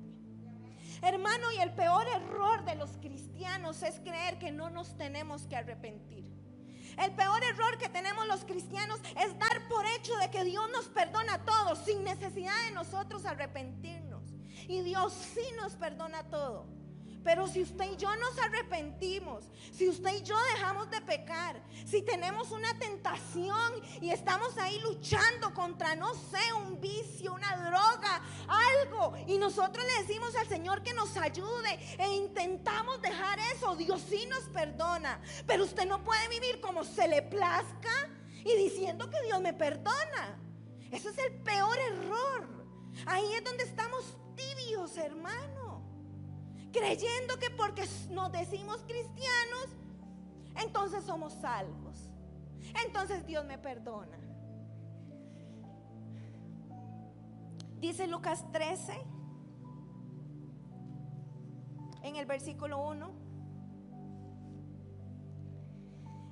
Hermano, 1.03 1.53
y 1.53 1.59
el 1.59 1.73
peor 1.75 2.07
error 2.07 2.65
de 2.65 2.77
los 2.77 2.91
cristianos 2.99 3.83
es 3.83 3.99
creer 4.01 4.39
que 4.39 4.53
no 4.53 4.71
nos 4.71 4.97
tenemos 4.97 5.43
que 5.49 5.57
arrepentir. 5.57 6.33
El 7.03 7.13
peor 7.13 7.43
error 7.45 7.79
que 7.79 7.89
tenemos 7.89 8.27
los 8.29 8.45
cristianos 8.45 9.01
es 9.25 9.39
dar 9.39 9.69
por 9.69 9.85
hecho 9.97 10.17
de 10.17 10.31
que 10.31 10.45
Dios 10.45 10.69
nos 10.71 10.87
perdona 10.87 11.35
a 11.35 11.45
todos 11.45 11.81
sin 11.81 12.03
necesidad 12.05 12.55
de 12.67 12.73
nosotros 12.73 13.25
arrepentirnos. 13.27 14.23
Y 14.69 14.83
Dios 14.83 15.13
sí 15.13 15.45
nos 15.57 15.75
perdona 15.75 16.23
todo. 16.31 16.78
Pero 17.25 17.47
si 17.47 17.63
usted 17.63 17.93
y 17.93 17.97
yo 17.97 18.15
nos 18.17 18.39
arrepentimos, 18.39 19.45
si 19.73 19.89
usted 19.89 20.15
y 20.15 20.23
yo 20.23 20.37
dejamos 20.55 20.91
de 20.91 21.01
pecar, 21.01 21.61
si 21.85 22.03
tenemos 22.03 22.53
una 22.53 22.79
tentación 22.79 23.73
y 24.01 24.11
estamos 24.11 24.57
ahí 24.59 24.79
luchando 24.81 25.53
contra, 25.53 25.95
no 25.97 26.15
sé, 26.15 26.53
un 26.55 26.81
vicio, 26.81 27.35
una 27.35 27.57
droga, 27.57 28.23
algo, 28.49 29.17
y 29.27 29.37
nosotros 29.37 29.85
le 29.85 30.07
decimos 30.07 30.35
al 30.37 30.49
Señor 30.49 30.83
que 30.83 30.95
nos 30.95 31.17
ayude 31.17 31.79
e 31.99 32.09
intentamos 32.15 33.03
dejar 33.03 33.39
eso, 33.55 33.75
Dios 33.77 34.03
sí 34.09 34.27
nos 34.27 34.45
perdona. 34.45 35.21
Pero 35.47 35.65
usted 35.65 35.87
no 35.87 36.05
puede 36.05 36.29
vivir 36.29 36.61
como 36.61 36.85
se 36.85 37.09
le 37.09 37.23
plazca 37.23 38.11
y 38.45 38.57
diciendo 38.57 39.11
que 39.11 39.21
Dios 39.23 39.41
me 39.41 39.53
perdona. 39.53 40.39
Eso 40.93 41.11
es 41.11 41.19
el 41.19 41.35
peor 41.43 41.77
error. 41.79 42.49
Ahí 43.07 43.35
es 43.35 43.45
donde 43.45 43.65
estamos 43.65 44.17
tibios, 44.35 44.97
hermano 44.97 45.58
creyendo 46.73 47.39
que 47.39 47.51
porque 47.51 47.85
nos 48.11 48.33
decimos 48.33 48.83
cristianos, 48.87 49.67
entonces 50.57 51.05
somos 51.05 51.33
salvos. 51.35 52.11
Entonces 52.85 53.27
Dios 53.27 53.45
me 53.45 53.59
perdona. 53.59 54.19
Dice 57.81 58.09
Lucas 58.09 58.45
13, 58.53 58.93
en 62.03 62.17
el 62.17 62.27
versículo 62.27 62.89
1. 62.89 63.29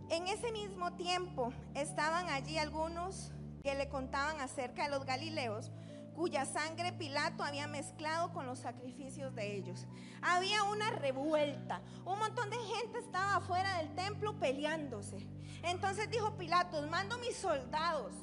En 0.09 0.27
ese 0.29 0.53
mismo 0.53 0.93
tiempo 0.95 1.53
estaban 1.75 2.29
allí 2.29 2.59
algunos 2.59 3.33
que 3.63 3.75
le 3.75 3.89
contaban 3.89 4.41
acerca 4.41 4.85
de 4.85 4.91
los 4.91 5.05
Galileos 5.05 5.73
cuya 6.17 6.47
sangre 6.47 6.93
Pilato 6.93 7.45
había 7.45 7.67
mezclado 7.67 8.33
con 8.33 8.47
los 8.47 8.59
sacrificios 8.59 9.35
de 9.35 9.55
ellos. 9.57 9.87
Había 10.23 10.63
una 10.65 10.91
revuelta, 10.91 11.83
un 12.05 12.19
montón 12.19 12.49
de 12.49 12.57
gente 12.57 12.99
estaba 12.99 13.37
afuera 13.37 13.79
del 13.79 13.95
templo 13.95 14.39
peleándose. 14.41 15.19
Entonces 15.63 16.11
dijo 16.11 16.37
Pilato, 16.37 16.81
mando 16.89 17.19
mis 17.19 17.37
soldados 17.37 18.15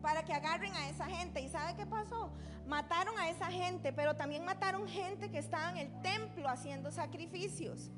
para 0.00 0.24
que 0.24 0.32
agarren 0.32 0.74
a 0.74 0.88
esa 0.88 1.06
gente. 1.06 1.40
¿Y 1.40 1.48
sabe 1.48 1.76
qué 1.76 1.86
pasó? 1.86 2.32
Mataron 2.66 3.18
a 3.18 3.28
esa 3.28 3.46
gente, 3.46 3.92
pero 3.92 4.14
también 4.14 4.44
mataron 4.44 4.88
gente 4.88 5.30
que 5.30 5.38
estaba 5.38 5.70
en 5.70 5.76
el 5.76 6.02
templo 6.02 6.48
haciendo 6.48 6.92
sacrificios. 6.92 7.90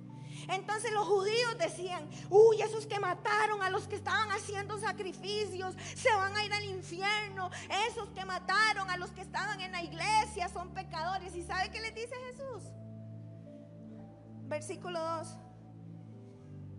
Entonces 0.48 0.92
los 0.92 1.06
judíos 1.06 1.58
decían, 1.58 2.08
uy, 2.30 2.60
esos 2.62 2.86
que 2.86 2.98
mataron 2.98 3.62
a 3.62 3.70
los 3.70 3.86
que 3.88 3.96
estaban 3.96 4.30
haciendo 4.30 4.78
sacrificios 4.78 5.74
se 5.94 6.12
van 6.14 6.36
a 6.36 6.44
ir 6.44 6.52
al 6.52 6.64
infierno. 6.64 7.50
Esos 7.88 8.10
que 8.10 8.24
mataron 8.24 8.90
a 8.90 8.96
los 8.96 9.10
que 9.12 9.22
estaban 9.22 9.60
en 9.60 9.72
la 9.72 9.82
iglesia 9.82 10.48
son 10.48 10.74
pecadores. 10.74 11.34
¿Y 11.34 11.42
sabe 11.42 11.70
qué 11.70 11.80
les 11.80 11.94
dice 11.94 12.14
Jesús? 12.30 12.64
Versículo 14.48 15.00
2. 15.00 15.28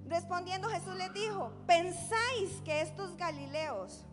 Respondiendo 0.05 0.69
Jesús 0.69 0.95
les 0.95 1.13
dijo, 1.13 1.53
¿pensáis 1.65 2.61
que 2.65 2.81
estos 2.81 3.15
galileos, 3.15 4.05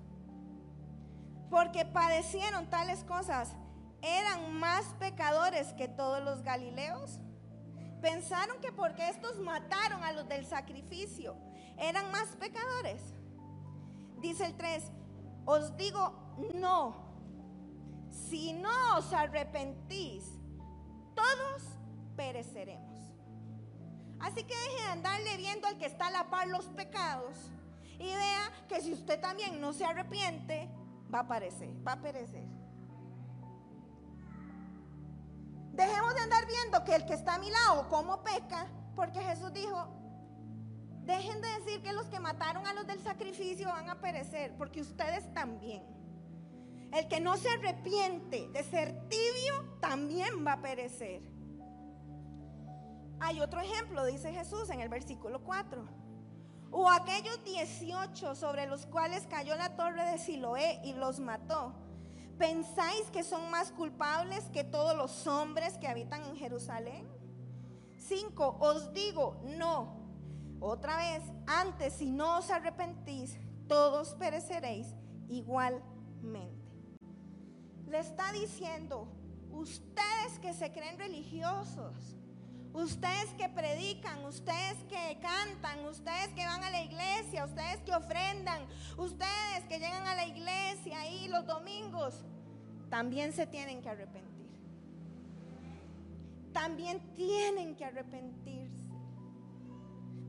porque 1.51 1.85
padecieron 1.85 2.71
tales 2.71 3.03
cosas, 3.05 3.51
eran 4.03 4.55
más 4.55 4.85
pecadores 4.99 5.73
que 5.75 5.89
todos 5.89 6.23
los 6.23 6.43
galileos. 6.43 7.19
Pensaron 8.01 8.61
que 8.61 8.73
porque 8.73 9.09
estos 9.09 9.39
mataron 9.39 10.03
a 10.03 10.13
los 10.13 10.29
del 10.29 10.47
sacrificio, 10.47 11.37
eran 11.77 12.11
más 12.11 12.29
pecadores. 12.37 13.03
Dice 14.21 14.47
el 14.47 14.57
3, 14.57 14.85
os 15.47 15.77
digo 15.77 16.13
no, 16.55 16.95
si 18.11 18.53
no 18.53 18.97
os 18.97 19.13
arrepentís, 19.13 20.25
todos 21.15 21.63
pereceremos. 22.17 22.91
Así 24.19 24.45
que 24.45 24.55
deje 24.55 24.83
de 24.83 24.93
andarle 24.93 25.37
viendo 25.37 25.67
al 25.67 25.79
que 25.79 25.87
está 25.87 26.09
a 26.09 26.11
la 26.11 26.31
par 26.31 26.47
los 26.49 26.67
pecados 26.67 27.35
y 27.99 28.05
vea 28.05 28.53
que 28.69 28.81
si 28.81 28.93
usted 28.93 29.21
también 29.21 29.61
no 29.61 29.73
se 29.73 29.85
arrepiente, 29.85 30.69
va 31.13 31.21
a 31.21 31.29
perecer, 31.29 31.71
va 31.87 31.93
a 31.93 32.01
perecer. 32.01 32.60
Dejemos 35.81 36.15
de 36.15 36.21
andar 36.21 36.47
viendo 36.47 36.85
que 36.85 36.95
el 36.95 37.07
que 37.07 37.15
está 37.15 37.37
a 37.37 37.39
mi 37.39 37.51
lado 37.51 37.89
como 37.89 38.23
peca, 38.23 38.67
porque 38.95 39.19
Jesús 39.19 39.51
dijo, 39.55 39.89
dejen 41.07 41.41
de 41.41 41.49
decir 41.59 41.83
que 41.83 41.95
los 41.95 42.05
que 42.09 42.21
mataron 42.21 42.67
a 42.67 42.75
los 42.75 42.87
del 42.87 43.03
sacrificio 43.03 43.67
van 43.69 43.89
a 43.89 43.99
perecer, 43.99 44.55
porque 44.59 44.83
ustedes 44.83 45.33
también. 45.33 45.83
El 46.93 47.09
que 47.09 47.19
no 47.19 47.35
se 47.39 47.49
arrepiente 47.49 48.51
de 48.53 48.63
ser 48.63 49.09
tibio 49.09 49.79
también 49.81 50.47
va 50.47 50.53
a 50.53 50.61
perecer. 50.61 51.23
Hay 53.19 53.41
otro 53.41 53.63
ejemplo, 53.63 54.05
dice 54.05 54.35
Jesús 54.35 54.69
en 54.69 54.81
el 54.81 54.91
versículo 54.91 55.43
4. 55.43 55.89
O 56.73 56.91
aquellos 56.91 57.43
18 57.43 58.35
sobre 58.35 58.67
los 58.67 58.85
cuales 58.85 59.27
cayó 59.31 59.57
la 59.57 59.77
torre 59.77 60.05
de 60.11 60.19
Siloé 60.19 60.83
y 60.85 60.93
los 60.93 61.21
mató. 61.21 61.75
¿Pensáis 62.41 63.11
que 63.11 63.23
son 63.23 63.51
más 63.51 63.71
culpables 63.71 64.47
que 64.47 64.65
todos 64.65 64.97
los 64.97 65.27
hombres 65.27 65.77
que 65.77 65.87
habitan 65.87 66.25
en 66.25 66.37
Jerusalén? 66.37 67.07
5. 67.99 68.57
Os 68.61 68.95
digo, 68.95 69.43
no. 69.59 70.01
Otra 70.59 70.97
vez, 70.97 71.23
antes 71.47 71.93
si 71.93 72.11
no 72.11 72.39
os 72.39 72.51
arrepentís, 72.51 73.37
todos 73.69 74.15
pereceréis 74.15 74.87
igualmente. 75.29 76.73
Le 77.87 77.99
está 77.99 78.33
diciendo, 78.33 79.07
ustedes 79.51 80.39
que 80.41 80.55
se 80.55 80.73
creen 80.73 80.97
religiosos, 80.97 82.17
Ustedes 82.73 83.31
que 83.37 83.49
predican, 83.49 84.25
ustedes 84.25 84.77
que 84.89 85.19
cantan, 85.21 85.85
ustedes 85.87 86.29
que 86.35 86.47
van 86.47 86.63
a 86.63 86.71
la 86.71 86.83
iglesia, 86.83 87.45
ustedes 87.45 87.81
que 87.81 87.93
ofrendan, 87.93 88.63
ustedes 88.97 89.65
que 89.69 89.79
llegan 89.79 90.07
a 90.07 90.15
la 90.15 90.27
iglesia 90.27 91.01
ahí 91.01 91.27
los 91.29 91.47
domingos, 91.47 92.25
también 92.89 93.33
se 93.33 93.47
tienen 93.47 93.83
que 93.83 93.89
arrepentir. 93.89 94.31
También 96.53 97.01
tienen 97.15 97.75
que 97.75 97.85
arrepentirse. 97.85 98.85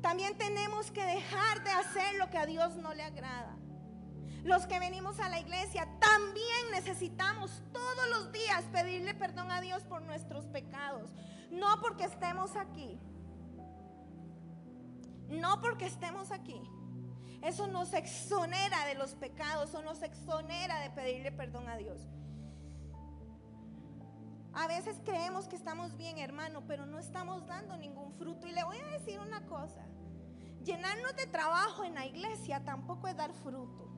También 0.01 0.35
tenemos 0.37 0.89
que 0.89 1.03
dejar 1.05 1.63
de 1.63 1.71
hacer 1.71 2.15
lo 2.15 2.29
que 2.31 2.37
a 2.37 2.45
Dios 2.47 2.75
no 2.77 2.93
le 2.93 3.03
agrada. 3.03 3.55
Los 4.43 4.65
que 4.65 4.79
venimos 4.79 5.19
a 5.19 5.29
la 5.29 5.39
iglesia 5.39 5.87
también 5.99 6.71
necesitamos 6.71 7.61
todos 7.71 8.09
los 8.09 8.31
días 8.31 8.63
pedirle 8.71 9.13
perdón 9.13 9.51
a 9.51 9.61
Dios 9.61 9.83
por 9.83 10.01
nuestros 10.01 10.45
pecados. 10.47 11.11
No 11.51 11.79
porque 11.81 12.05
estemos 12.05 12.55
aquí. 12.55 12.97
No 15.27 15.61
porque 15.61 15.85
estemos 15.85 16.31
aquí. 16.31 16.61
Eso 17.41 17.67
nos 17.67 17.93
exonera 17.93 18.85
de 18.85 18.95
los 18.95 19.15
pecados 19.15 19.73
o 19.73 19.81
nos 19.81 20.01
exonera 20.01 20.79
de 20.79 20.89
pedirle 20.91 21.31
perdón 21.31 21.67
a 21.67 21.77
Dios. 21.77 22.07
A 24.53 24.67
veces 24.67 24.99
creemos 25.05 25.47
que 25.47 25.55
estamos 25.55 25.95
bien, 25.97 26.17
hermano, 26.17 26.63
pero 26.67 26.85
no 26.85 26.99
estamos 26.99 27.47
dando 27.47 27.77
ningún 27.77 28.13
fruto. 28.13 28.47
Y 28.47 28.51
le 28.51 28.63
voy 28.63 28.77
a 28.77 28.87
decir 28.97 29.19
una 29.19 29.45
cosa. 29.45 29.81
Llenarnos 30.63 31.15
de 31.15 31.25
trabajo 31.27 31.83
en 31.83 31.95
la 31.95 32.05
iglesia 32.05 32.63
tampoco 32.63 33.07
es 33.07 33.15
dar 33.15 33.33
fruto. 33.33 33.89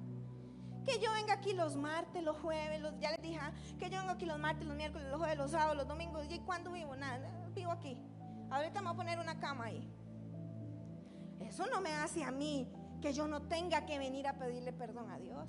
Que 0.86 1.00
yo 1.00 1.12
venga 1.14 1.34
aquí 1.34 1.54
los 1.54 1.76
martes, 1.76 2.22
los 2.24 2.38
jueves, 2.38 2.82
los, 2.82 2.98
ya 3.00 3.12
les 3.12 3.22
dije, 3.22 3.40
ah, 3.42 3.52
que 3.80 3.90
yo 3.90 3.98
vengo 4.00 4.12
aquí 4.12 4.26
los 4.26 4.40
martes, 4.40 4.66
los 4.68 4.76
miércoles, 4.76 5.08
los 5.10 5.18
jueves, 5.18 5.38
los 5.38 5.52
sábados, 5.52 5.78
los 5.78 5.88
domingos. 5.88 6.26
¿Y 6.30 6.40
cuándo 6.40 6.72
vivo? 6.72 6.96
Nada, 6.96 7.30
vivo 7.54 7.72
aquí. 7.72 7.98
Ahorita 8.50 8.82
me 8.82 8.88
voy 8.88 8.94
a 8.94 8.98
poner 8.98 9.20
una 9.20 9.40
cama 9.40 9.66
ahí. 9.66 9.88
Eso 11.40 11.66
no 11.68 11.82
me 11.82 11.94
hace 11.94 12.24
a 12.24 12.32
mí 12.32 12.68
que 13.02 13.14
yo 13.14 13.28
no 13.28 13.42
tenga 13.44 13.86
que 13.86 13.98
venir 13.98 14.28
a 14.28 14.38
pedirle 14.38 14.74
perdón 14.74 15.10
a 15.12 15.18
Dios. 15.18 15.48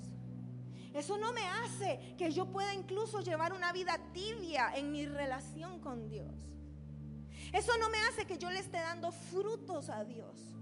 Eso 0.93 1.17
no 1.17 1.33
me 1.33 1.45
hace 1.45 2.15
que 2.17 2.31
yo 2.31 2.45
pueda 2.51 2.73
incluso 2.73 3.19
llevar 3.21 3.53
una 3.53 3.73
vida 3.73 3.99
tibia 4.13 4.73
en 4.75 4.91
mi 4.91 5.05
relación 5.05 5.79
con 5.79 6.07
Dios. 6.07 6.33
Eso 7.51 7.77
no 7.77 7.89
me 7.89 7.99
hace 8.09 8.25
que 8.25 8.37
yo 8.37 8.49
le 8.49 8.59
esté 8.59 8.77
dando 8.77 9.11
frutos 9.11 9.89
a 9.89 10.03
Dios. 10.03 10.55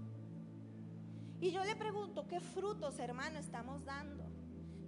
Y 1.40 1.50
yo 1.50 1.62
le 1.64 1.76
pregunto, 1.76 2.26
¿qué 2.26 2.40
frutos, 2.40 2.98
hermano, 2.98 3.38
estamos 3.38 3.84
dando? 3.84 4.23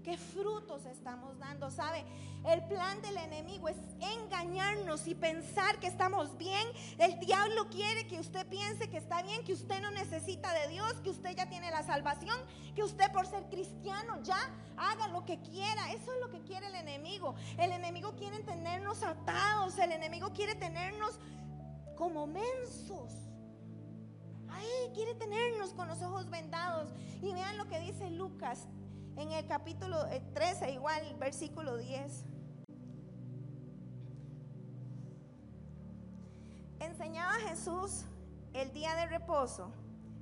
¿Qué 0.06 0.16
frutos 0.16 0.86
estamos 0.86 1.36
dando? 1.36 1.68
¿Sabe? 1.68 2.04
El 2.46 2.62
plan 2.68 3.02
del 3.02 3.16
enemigo 3.16 3.68
es 3.68 3.76
engañarnos 3.98 5.04
y 5.08 5.16
pensar 5.16 5.80
que 5.80 5.88
estamos 5.88 6.38
bien. 6.38 6.64
El 6.98 7.18
diablo 7.18 7.68
quiere 7.70 8.06
que 8.06 8.20
usted 8.20 8.46
piense 8.46 8.88
que 8.88 8.98
está 8.98 9.22
bien, 9.22 9.42
que 9.42 9.52
usted 9.52 9.82
no 9.82 9.90
necesita 9.90 10.52
de 10.52 10.68
Dios, 10.68 10.92
que 11.02 11.10
usted 11.10 11.34
ya 11.34 11.48
tiene 11.48 11.72
la 11.72 11.82
salvación, 11.82 12.38
que 12.76 12.84
usted 12.84 13.10
por 13.10 13.26
ser 13.26 13.48
cristiano 13.48 14.22
ya 14.22 14.38
haga 14.76 15.08
lo 15.08 15.24
que 15.24 15.40
quiera. 15.40 15.90
Eso 15.90 16.12
es 16.14 16.20
lo 16.20 16.30
que 16.30 16.40
quiere 16.44 16.68
el 16.68 16.76
enemigo. 16.76 17.34
El 17.58 17.72
enemigo 17.72 18.14
quiere 18.14 18.38
tenernos 18.44 19.02
atados. 19.02 19.76
El 19.76 19.90
enemigo 19.90 20.32
quiere 20.32 20.54
tenernos 20.54 21.18
como 21.96 22.28
mensos. 22.28 23.12
Ay, 24.50 24.68
quiere 24.94 25.16
tenernos 25.16 25.74
con 25.74 25.88
los 25.88 26.00
ojos 26.00 26.30
vendados. 26.30 26.90
Y 27.20 27.32
vean 27.32 27.56
lo 27.56 27.66
que 27.66 27.80
dice 27.80 28.08
Lucas 28.10 28.68
en 29.16 29.32
el 29.32 29.46
capítulo 29.46 30.04
13, 30.34 30.66
eh, 30.66 30.72
igual, 30.72 31.16
versículo 31.18 31.76
10. 31.76 32.24
Enseñaba 36.80 37.34
Jesús 37.48 38.04
el 38.52 38.72
día 38.72 38.94
de 38.94 39.06
reposo. 39.06 39.72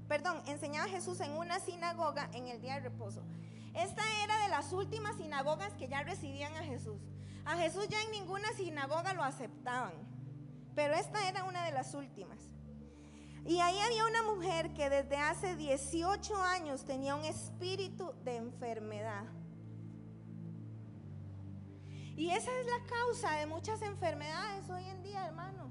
Perdón, 0.09 0.43
enseñaba 0.47 0.89
Jesús 0.89 1.21
en 1.21 1.33
una 1.33 1.59
sinagoga 1.59 2.29
en 2.33 2.47
el 2.49 2.61
día 2.61 2.75
de 2.75 2.81
reposo. 2.81 3.23
Esta 3.75 4.03
era 4.23 4.39
de 4.43 4.49
las 4.49 4.73
últimas 4.73 5.17
sinagogas 5.17 5.75
que 5.75 5.89
ya 5.89 6.03
recibían 6.03 6.55
a 6.55 6.63
Jesús. 6.63 7.01
A 7.45 7.57
Jesús 7.57 7.89
ya 7.89 8.01
en 8.03 8.13
ninguna 8.13 8.53
sinagoga 8.53 9.13
lo 9.13 9.25
aceptaban, 9.25 9.93
pero 10.75 10.95
esta 10.95 11.29
era 11.29 11.45
una 11.45 11.65
de 11.65 11.73
las 11.73 11.95
últimas. 11.95 12.39
Y 13.47 13.59
ahí 13.61 13.79
había 13.79 14.07
una 14.07 14.23
mujer 14.23 14.73
que 14.73 14.89
desde 14.89 15.17
hace 15.17 15.55
18 15.55 16.35
años 16.43 16.85
tenía 16.85 17.15
un 17.15 17.25
espíritu 17.25 18.13
de 18.25 18.37
enfermedad. 18.37 19.25
Y 22.17 22.31
esa 22.31 22.51
es 22.59 22.67
la 22.67 22.87
causa 22.87 23.33
de 23.33 23.47
muchas 23.47 23.83
enfermedades 23.83 24.71
hoy 24.71 24.85
en 24.85 25.03
día, 25.03 25.27
hermano. 25.27 25.71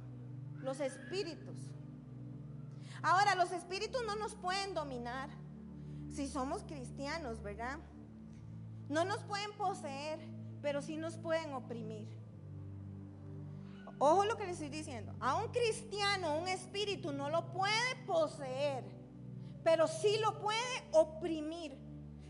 Los 0.57 0.81
espíritus. 0.81 1.57
Ahora, 3.01 3.33
los 3.35 3.51
espíritus 3.51 4.01
no 4.05 4.15
nos 4.17 4.35
pueden 4.35 4.73
dominar 4.73 5.29
si 6.09 6.27
somos 6.27 6.63
cristianos, 6.63 7.41
¿verdad? 7.41 7.79
No 8.87 9.03
nos 9.03 9.23
pueden 9.23 9.51
poseer, 9.53 10.19
pero 10.61 10.81
sí 10.81 10.97
nos 10.97 11.17
pueden 11.17 11.53
oprimir. 11.53 12.22
Ojo 14.05 14.25
lo 14.25 14.35
que 14.35 14.45
le 14.45 14.51
estoy 14.51 14.67
diciendo. 14.67 15.15
A 15.21 15.35
un 15.37 15.47
cristiano, 15.53 16.35
un 16.35 16.49
espíritu 16.49 17.13
no 17.13 17.29
lo 17.29 17.53
puede 17.53 17.95
poseer, 18.05 18.83
pero 19.63 19.87
sí 19.87 20.17
lo 20.19 20.41
puede 20.41 20.59
oprimir, 20.91 21.77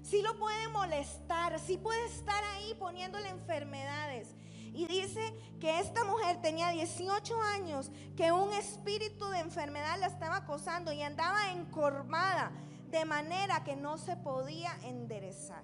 sí 0.03 0.21
lo 0.21 0.37
puede 0.37 0.67
molestar, 0.67 1.59
sí 1.59 1.77
puede 1.77 2.05
estar 2.05 2.43
ahí 2.43 2.75
poniéndole 2.75 3.27
enfermedades. 3.29 4.35
Y 4.71 4.85
dice 4.85 5.33
que 5.59 5.79
esta 5.79 6.03
mujer 6.03 6.39
tenía 6.43 6.69
18 6.69 7.41
años, 7.41 7.89
que 8.15 8.31
un 8.31 8.53
espíritu 8.53 9.27
de 9.29 9.39
enfermedad 9.39 9.97
la 9.99 10.05
estaba 10.05 10.37
acosando 10.37 10.93
y 10.93 11.01
andaba 11.01 11.53
encorvada 11.53 12.51
de 12.91 13.03
manera 13.03 13.63
que 13.63 13.75
no 13.75 13.97
se 13.97 14.15
podía 14.15 14.77
enderezar. 14.83 15.63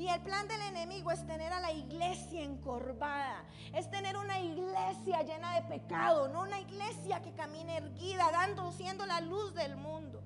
Y 0.00 0.08
el 0.08 0.22
plan 0.22 0.48
del 0.48 0.62
enemigo 0.62 1.10
es 1.10 1.26
tener 1.26 1.52
a 1.52 1.60
la 1.60 1.72
iglesia 1.72 2.42
encorvada, 2.42 3.44
es 3.74 3.90
tener 3.90 4.16
una 4.16 4.40
iglesia 4.40 5.20
llena 5.24 5.60
de 5.60 5.68
pecado, 5.68 6.26
no 6.28 6.40
una 6.40 6.58
iglesia 6.58 7.20
que 7.20 7.34
camine 7.34 7.76
erguida, 7.76 8.30
dando, 8.32 8.72
siendo 8.72 9.04
la 9.04 9.20
luz 9.20 9.52
del 9.52 9.76
mundo. 9.76 10.22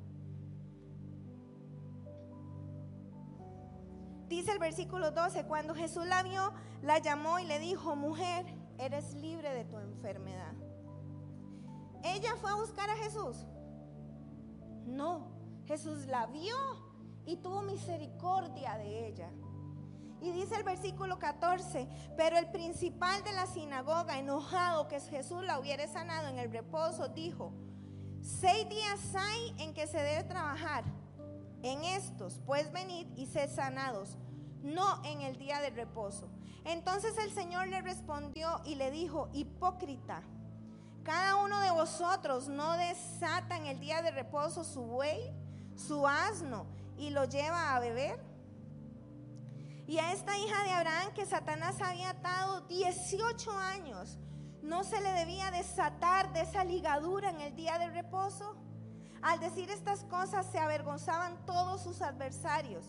Dice 4.29 4.53
el 4.53 4.61
versículo 4.61 5.11
12, 5.11 5.45
cuando 5.47 5.75
Jesús 5.75 6.07
la 6.07 6.23
vio, 6.23 6.53
la 6.81 6.99
llamó 6.99 7.41
y 7.41 7.45
le 7.45 7.59
dijo, 7.59 7.97
mujer, 7.97 8.47
eres 8.79 9.13
libre 9.15 9.53
de 9.53 9.65
tu 9.65 9.77
enfermedad. 9.81 10.55
¿Ella 12.05 12.37
fue 12.41 12.53
a 12.53 12.55
buscar 12.55 12.89
a 12.91 12.97
Jesús? 12.99 13.45
No, 14.87 15.33
Jesús 15.67 16.07
la 16.07 16.27
vio 16.27 16.55
y 17.27 17.39
tuvo 17.39 17.63
misericordia 17.63 18.79
de 18.79 19.09
ella. 19.09 19.33
Y 20.21 20.31
dice 20.33 20.57
el 20.57 20.63
versículo 20.63 21.19
14, 21.19 21.89
pero 22.17 22.39
el 22.39 22.51
principal 22.51 23.23
de 23.25 23.33
la 23.33 23.47
sinagoga, 23.47 24.19
enojado 24.19 24.89
que 24.89 25.01
Jesús 25.01 25.45
la 25.45 25.59
hubiera 25.59 25.87
sanado 25.87 26.29
en 26.29 26.39
el 26.39 26.51
reposo, 26.51 27.09
dijo, 27.09 27.53
seis 28.23 28.69
días 28.69 29.15
hay 29.15 29.55
en 29.59 29.75
que 29.75 29.87
se 29.87 29.99
debe 29.99 30.25
trabajar. 30.25 30.85
En 31.63 31.85
estos, 31.85 32.41
pues 32.47 32.73
venid 32.73 33.07
y 33.17 33.27
sed 33.27 33.51
sanados, 33.51 34.17
no 34.63 35.03
en 35.05 35.21
el 35.23 35.39
día 35.39 35.61
del 35.61 35.75
reposo. 35.75 36.29
Entonces 36.65 37.17
el 37.19 37.31
Señor 37.33 37.69
le 37.69 37.83
respondió 37.83 38.61
y 38.65 38.75
le 38.77 38.91
dijo, 38.91 39.29
hipócrita, 39.33 40.23
cada 41.05 41.37
uno 41.37 41.61
de 41.61 41.71
vosotros 41.71 42.49
no 42.49 42.73
desata 42.79 43.59
en 43.59 43.67
el 43.67 43.79
día 43.79 44.01
de 44.01 44.11
reposo 44.11 44.65
su 44.65 44.83
buey, 44.83 45.21
su 45.77 46.07
asno, 46.09 46.67
y 46.97 47.11
lo 47.11 47.25
lleva 47.25 47.75
a 47.77 47.81
beber. 47.81 48.19
Y 49.87 49.99
a 49.99 50.13
esta 50.13 50.37
hija 50.39 50.63
de 50.65 50.71
Abraham 50.71 51.13
que 51.15 51.27
Satanás 51.27 51.83
había 51.83 52.11
atado 52.11 52.63
18 52.63 53.51
años, 53.59 54.19
¿no 54.63 54.83
se 54.83 55.01
le 55.03 55.13
debía 55.13 55.51
desatar 55.51 56.33
de 56.33 56.41
esa 56.41 56.65
ligadura 56.65 57.29
en 57.29 57.41
el 57.43 57.55
día 57.55 57.79
del 57.79 57.93
reposo? 57.93 58.57
Al 59.21 59.41
decir 59.41 59.71
estas 59.71 60.05
cosas 60.05 60.47
se 60.51 60.59
avergonzaban 60.59 61.45
todos 61.45 61.83
sus 61.83 62.01
adversarios, 62.01 62.87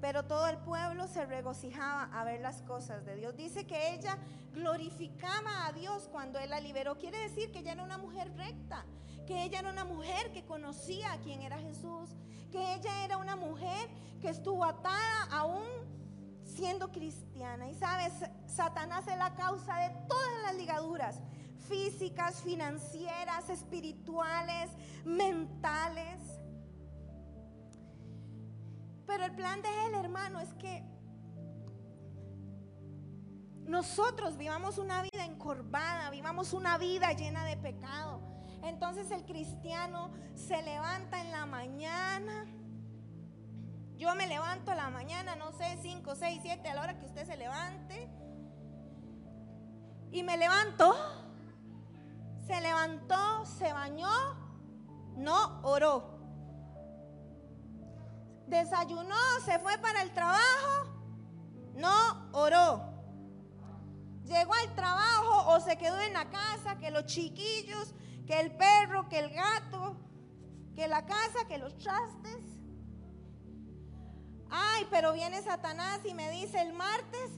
pero 0.00 0.24
todo 0.24 0.46
el 0.46 0.58
pueblo 0.58 1.08
se 1.08 1.26
regocijaba 1.26 2.04
a 2.12 2.22
ver 2.22 2.40
las 2.40 2.62
cosas 2.62 3.04
de 3.04 3.16
Dios. 3.16 3.36
Dice 3.36 3.66
que 3.66 3.94
ella 3.94 4.16
glorificaba 4.52 5.66
a 5.66 5.72
Dios 5.72 6.08
cuando 6.12 6.38
él 6.38 6.50
la 6.50 6.60
liberó. 6.60 6.96
Quiere 6.96 7.18
decir 7.18 7.50
que 7.50 7.58
ella 7.58 7.72
era 7.72 7.82
una 7.82 7.98
mujer 7.98 8.32
recta, 8.36 8.84
que 9.26 9.42
ella 9.42 9.58
era 9.58 9.70
una 9.70 9.84
mujer 9.84 10.30
que 10.32 10.44
conocía 10.44 11.12
a 11.12 11.18
quién 11.18 11.42
era 11.42 11.58
Jesús, 11.58 12.10
que 12.52 12.74
ella 12.74 13.04
era 13.04 13.16
una 13.16 13.34
mujer 13.34 13.88
que 14.20 14.28
estuvo 14.28 14.64
atada 14.64 15.24
aún 15.32 15.94
siendo 16.54 16.90
cristiana. 16.90 17.68
Y 17.68 17.74
sabes, 17.74 18.12
Satanás 18.46 19.06
es 19.08 19.16
la 19.18 19.34
causa 19.34 19.76
de 19.76 19.90
todas 20.08 20.42
las 20.44 20.56
ligaduras 20.56 21.20
físicas, 21.68 22.42
financieras, 22.42 23.48
espirituales, 23.48 24.70
mentales. 25.04 26.18
Pero 29.06 29.24
el 29.24 29.34
plan 29.34 29.60
de 29.62 29.68
él, 29.86 29.94
hermano, 29.94 30.40
es 30.40 30.52
que 30.54 30.84
nosotros 33.66 34.36
vivamos 34.36 34.78
una 34.78 35.02
vida 35.02 35.24
encorvada, 35.24 36.10
vivamos 36.10 36.52
una 36.52 36.78
vida 36.78 37.12
llena 37.12 37.44
de 37.44 37.56
pecado. 37.56 38.20
Entonces 38.62 39.10
el 39.10 39.24
cristiano 39.24 40.10
se 40.34 40.62
levanta 40.62 41.20
en 41.20 41.30
la 41.30 41.46
mañana. 41.46 42.46
Yo 43.96 44.14
me 44.14 44.26
levanto 44.26 44.72
a 44.72 44.74
la 44.74 44.90
mañana, 44.90 45.36
no 45.36 45.52
sé, 45.52 45.78
5, 45.80 46.14
6, 46.16 46.40
7, 46.42 46.68
a 46.68 46.74
la 46.74 46.80
hora 46.82 46.98
que 46.98 47.06
usted 47.06 47.26
se 47.26 47.36
levante. 47.36 48.08
Y 50.10 50.22
me 50.22 50.36
levanto. 50.36 50.94
Se 52.46 52.60
levantó, 52.60 53.46
se 53.46 53.72
bañó, 53.72 54.10
no 55.16 55.60
oró. 55.62 56.18
Desayunó, 58.46 59.16
se 59.46 59.58
fue 59.60 59.78
para 59.78 60.02
el 60.02 60.12
trabajo, 60.12 60.92
no 61.74 62.28
oró. 62.32 62.82
Llegó 64.24 64.52
al 64.54 64.74
trabajo 64.74 65.52
o 65.52 65.60
se 65.60 65.78
quedó 65.78 65.98
en 66.00 66.12
la 66.12 66.28
casa, 66.28 66.78
que 66.78 66.90
los 66.90 67.06
chiquillos, 67.06 67.94
que 68.26 68.40
el 68.40 68.54
perro, 68.56 69.08
que 69.08 69.20
el 69.20 69.30
gato, 69.30 69.96
que 70.74 70.86
la 70.86 71.06
casa, 71.06 71.46
que 71.48 71.58
los 71.58 71.76
trastes. 71.78 72.53
Ay, 74.56 74.86
pero 74.88 75.12
viene 75.12 75.42
Satanás 75.42 75.98
y 76.04 76.14
me 76.14 76.30
dice 76.30 76.60
el 76.60 76.72
martes, 76.74 77.30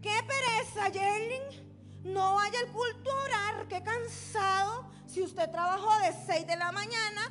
qué 0.00 0.14
pereza, 0.26 0.88
Yerling. 0.88 1.74
No 2.04 2.36
vaya 2.36 2.58
al 2.58 2.72
culto 2.72 3.10
a 3.10 3.24
orar, 3.24 3.68
qué 3.68 3.82
cansado. 3.82 4.90
Si 5.06 5.20
usted 5.20 5.50
trabajó 5.50 5.90
de 6.00 6.14
6 6.26 6.46
de 6.46 6.56
la 6.56 6.72
mañana, 6.72 7.30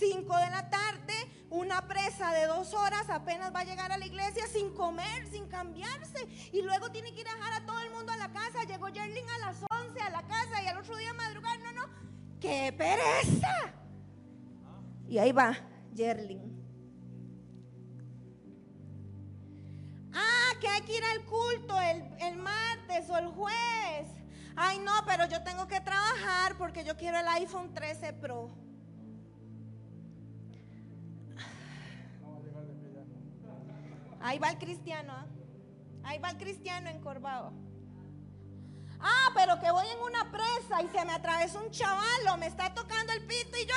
5 0.00 0.36
de 0.36 0.50
la 0.50 0.68
tarde, 0.68 1.14
una 1.48 1.86
presa 1.86 2.32
de 2.32 2.46
dos 2.46 2.74
horas, 2.74 3.08
apenas 3.08 3.54
va 3.54 3.60
a 3.60 3.64
llegar 3.64 3.92
a 3.92 3.98
la 3.98 4.06
iglesia 4.06 4.48
sin 4.48 4.74
comer, 4.74 5.28
sin 5.30 5.46
cambiarse. 5.46 6.26
Y 6.52 6.62
luego 6.62 6.90
tiene 6.90 7.14
que 7.14 7.20
ir 7.20 7.28
a 7.28 7.34
dejar 7.36 7.62
a 7.62 7.66
todo 7.66 7.78
el 7.78 7.90
mundo 7.92 8.10
a 8.10 8.16
la 8.16 8.32
casa. 8.32 8.64
Llegó 8.64 8.88
Yerling 8.88 9.28
a 9.28 9.38
las 9.46 9.62
11 9.70 10.00
a 10.00 10.10
la 10.10 10.22
casa 10.22 10.60
y 10.64 10.66
al 10.66 10.78
otro 10.78 10.96
día 10.96 11.14
madrugar. 11.14 11.60
No, 11.60 11.72
no. 11.72 11.82
¡Qué 12.40 12.74
pereza! 12.76 13.72
Y 15.08 15.18
ahí 15.18 15.30
va 15.30 15.56
Yerling. 15.94 16.55
Que 20.58 20.68
hay 20.68 20.82
que 20.82 20.96
ir 20.96 21.04
al 21.04 21.24
culto 21.24 21.80
el, 21.80 22.04
el 22.20 22.36
martes 22.36 23.08
o 23.10 23.18
el 23.18 23.26
jueves. 23.28 24.08
Ay, 24.56 24.78
no, 24.78 24.92
pero 25.06 25.26
yo 25.26 25.42
tengo 25.42 25.66
que 25.68 25.80
trabajar 25.80 26.56
porque 26.56 26.84
yo 26.84 26.96
quiero 26.96 27.18
el 27.18 27.28
iPhone 27.28 27.74
13 27.74 28.14
Pro. 28.14 28.50
Ahí 34.20 34.38
va 34.38 34.50
el 34.50 34.58
cristiano. 34.58 35.12
¿ah? 35.12 35.26
Ahí 36.02 36.18
va 36.18 36.30
el 36.30 36.38
cristiano 36.38 36.88
encorvado. 36.88 37.52
Ah, 38.98 39.30
pero 39.34 39.60
que 39.60 39.70
voy 39.70 39.86
en 39.88 40.00
una 40.00 40.30
presa 40.32 40.82
y 40.82 40.88
se 40.88 41.04
me 41.04 41.12
atravesó 41.12 41.60
un 41.60 41.70
chavalo, 41.70 42.36
me 42.38 42.46
está 42.46 42.72
tocando 42.72 43.12
el 43.12 43.26
pito 43.26 43.56
y 43.58 43.66
yo. 43.66 43.74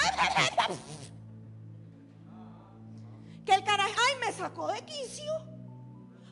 Que 3.46 3.54
el 3.54 3.64
carajo, 3.64 3.90
ay, 3.90 4.20
me 4.26 4.32
sacó 4.32 4.68
de 4.68 4.82
quicio. 4.86 5.59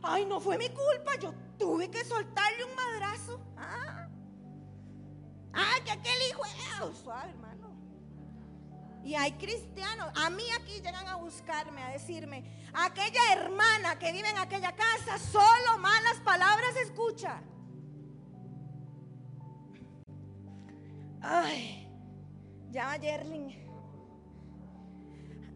Ay, 0.02 0.26
no 0.26 0.40
fue 0.40 0.58
mi 0.58 0.70
culpa, 0.70 1.16
yo 1.20 1.34
tuve 1.58 1.90
que 1.90 2.04
soltarle 2.06 2.64
un 2.66 2.76
madrazo. 2.76 3.40
Ah, 3.58 4.08
ah 5.54 5.76
que 5.84 5.92
aquel 5.92 6.22
hijo. 6.30 6.42
Oh, 6.82 6.94
suave, 6.94 7.30
hermano. 7.32 7.76
Y 9.04 9.16
hay 9.16 9.32
cristianos, 9.34 10.12
a 10.16 10.30
mí 10.30 10.44
aquí 10.60 10.82
llegan 10.82 11.08
a 11.08 11.16
buscarme, 11.16 11.82
a 11.82 11.92
decirme, 11.92 12.44
aquella 12.74 13.34
hermana 13.34 13.98
que 13.98 14.12
vive 14.12 14.30
en 14.30 14.38
aquella 14.38 14.76
casa, 14.76 15.18
solo 15.18 15.78
malas 15.80 16.20
palabras 16.26 16.76
escucha. 16.76 17.42
Ay, 21.22 21.90
va 22.76 22.98
Yerling. 22.98 23.68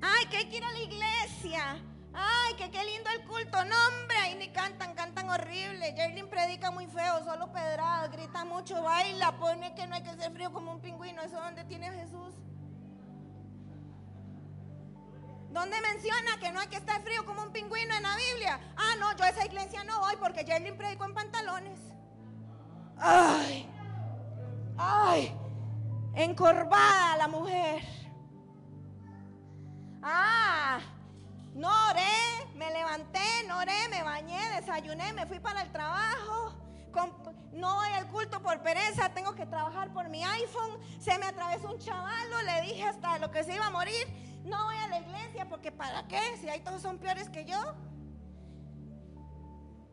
Ay, 0.02 0.26
que 0.28 0.38
hay 0.38 0.46
que 0.46 0.58
ir 0.58 0.64
a 0.64 0.72
la 0.72 0.80
iglesia. 0.80 1.91
Ay, 2.14 2.56
que 2.56 2.70
qué 2.72 2.84
lindo 2.84 3.10
el 3.10 3.26
culto. 3.26 3.64
No, 3.66 3.76
hombre, 3.88 4.18
ahí 4.18 4.36
ni 4.36 4.50
cantan, 4.50 4.94
cantan 4.96 5.30
horrible. 5.30 5.94
Yerling 5.96 6.30
predica 6.30 6.72
muy 6.72 6.88
feo, 6.88 7.24
solo 7.24 7.52
pedradas, 7.52 8.12
grita 8.12 8.44
mucho, 8.46 8.82
baila, 8.82 9.38
pone 9.38 9.74
que 9.76 9.88
no 9.88 9.96
hay 9.96 10.04
que 10.04 10.16
ser 10.16 10.32
frío 10.32 10.52
como 10.52 10.72
un 10.72 10.82
pingüino. 10.82 11.22
¿Eso 11.22 11.40
donde 11.40 11.64
tiene 11.66 11.92
Jesús? 11.92 12.36
¿Dónde 15.52 15.76
menciona 15.82 16.38
que 16.40 16.52
no 16.52 16.62
hay 16.62 16.68
que 16.68 16.78
estar 16.78 17.02
frío 17.02 17.26
como 17.26 17.44
un 17.44 17.52
pingüino 17.52 17.94
en 17.94 18.04
la 18.04 18.16
Biblia? 18.16 18.60
Ah, 18.78 18.96
no, 19.00 19.16
yo 19.18 19.26
a 19.26 19.30
esa 19.30 19.46
iglesia 19.46 19.84
no 19.84 20.00
voy 20.00 20.16
porque 20.18 20.46
Yerling 20.46 20.78
predicó 20.78 21.06
en 21.06 21.14
pantalones. 21.14 21.80
Ay, 22.98 23.70
ay, 24.78 25.36
encorvada 26.16 27.18
la 27.18 27.28
mujer. 27.28 27.82
Ah, 30.02 30.80
no 31.54 31.70
oré, 31.90 32.56
me 32.56 32.72
levanté, 32.72 33.46
no 33.48 33.58
oré, 33.58 33.88
me 33.90 34.04
bañé, 34.04 34.40
desayuné, 34.56 35.14
me 35.14 35.26
fui 35.26 35.40
para 35.40 35.62
el 35.62 35.72
trabajo. 35.72 36.56
no 37.52 37.76
voy 37.76 37.90
al 37.94 38.08
culto 38.08 38.42
por 38.42 38.62
pereza, 38.62 39.14
tengo 39.14 39.36
que 39.36 39.46
trabajar 39.46 39.92
por 39.92 40.10
mi 40.10 40.24
iPhone. 40.24 40.80
Se 41.00 41.18
me 41.18 41.26
atravesó 41.26 41.72
un 41.72 41.80
chavalo, 41.80 42.42
le 42.44 42.62
dije 42.62 42.84
hasta 42.84 43.20
lo 43.20 43.32
que 43.32 43.44
se 43.44 43.56
iba 43.56 43.68
a 43.68 43.70
morir. 43.70 44.08
No 44.46 44.66
voy 44.66 44.78
a 44.78 44.88
la 44.88 45.00
iglesia 45.00 45.48
porque 45.50 45.72
¿para 45.72 46.08
qué? 46.08 46.38
Si 46.40 46.50
ahí 46.50 46.62
todos 46.62 46.82
son 46.82 46.98
peores 46.98 47.30
que 47.30 47.46
yo. 47.46 47.76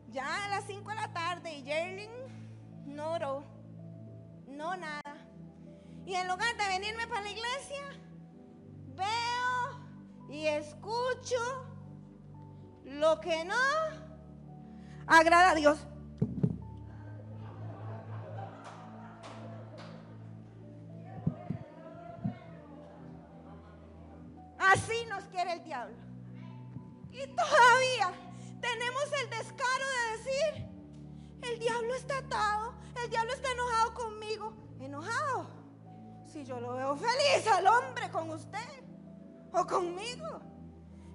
Ya 0.07 0.45
a 0.45 0.47
las 0.47 0.63
5 0.65 0.89
de 0.89 0.95
la 0.95 1.13
tarde 1.13 1.53
y 1.53 1.63
Yerling 1.63 2.09
no 2.85 3.11
oró, 3.11 3.43
no 4.47 4.75
nada. 4.75 5.17
Y 6.05 6.15
en 6.15 6.27
lugar 6.27 6.57
de 6.57 6.67
venirme 6.67 7.05
para 7.05 7.21
la 7.21 7.29
iglesia, 7.29 7.83
veo 8.95 9.58
y 10.29 10.45
escucho 10.45 11.35
lo 12.85 13.19
que 13.19 13.43
no 13.45 13.55
agrada 15.07 15.51
a 15.51 15.55
Dios. 15.55 15.79
Así 24.59 25.05
nos 25.09 25.23
quiere 25.25 25.53
el 25.53 25.63
diablo. 25.63 25.97
Y 27.11 27.25
todavía 27.27 28.13
tenemos 28.61 29.03
el 29.23 29.29
descaro 29.31 29.85
de 29.95 30.17
decir, 30.17 30.69
el 31.41 31.59
diablo 31.59 31.95
está 31.95 32.19
atado, 32.19 32.75
el 33.03 33.09
diablo 33.09 33.33
está 33.33 33.51
enojado 33.51 33.93
conmigo. 33.95 34.53
¿Enojado? 34.79 35.47
Si 36.27 36.45
yo 36.45 36.59
lo 36.59 36.73
veo 36.73 36.95
feliz 36.95 37.47
al 37.47 37.65
hombre 37.65 38.11
con 38.11 38.29
usted 38.29 38.88
o 39.51 39.65
conmigo. 39.65 40.41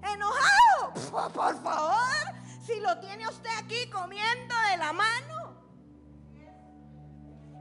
¿Enojado? 0.03 0.92
Por 1.33 1.62
favor, 1.62 2.35
si 2.64 2.79
lo 2.81 2.99
tiene 2.99 3.27
usted 3.29 3.51
aquí 3.59 3.88
comiendo 3.90 4.55
de 4.70 4.77
la 4.77 4.92
mano? 4.92 5.55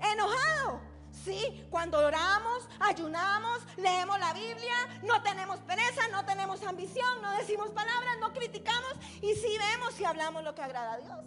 Enojado. 0.01 0.81
Sí, 1.11 1.65
cuando 1.69 1.99
oramos, 1.99 2.67
ayunamos, 2.81 3.61
leemos 3.77 4.19
la 4.19 4.33
Biblia, 4.33 4.73
no 5.03 5.21
tenemos 5.23 5.59
pereza, 5.59 6.01
no 6.11 6.25
tenemos 6.25 6.61
ambición, 6.63 7.21
no 7.21 7.31
decimos 7.37 7.69
palabras, 7.69 8.17
no 8.19 8.33
criticamos 8.33 8.93
y 9.21 9.33
sí 9.35 9.57
vemos 9.57 9.97
y 10.01 10.05
hablamos 10.05 10.43
lo 10.43 10.53
que 10.53 10.63
agrada 10.63 10.93
a 10.93 10.97
Dios. 10.97 11.25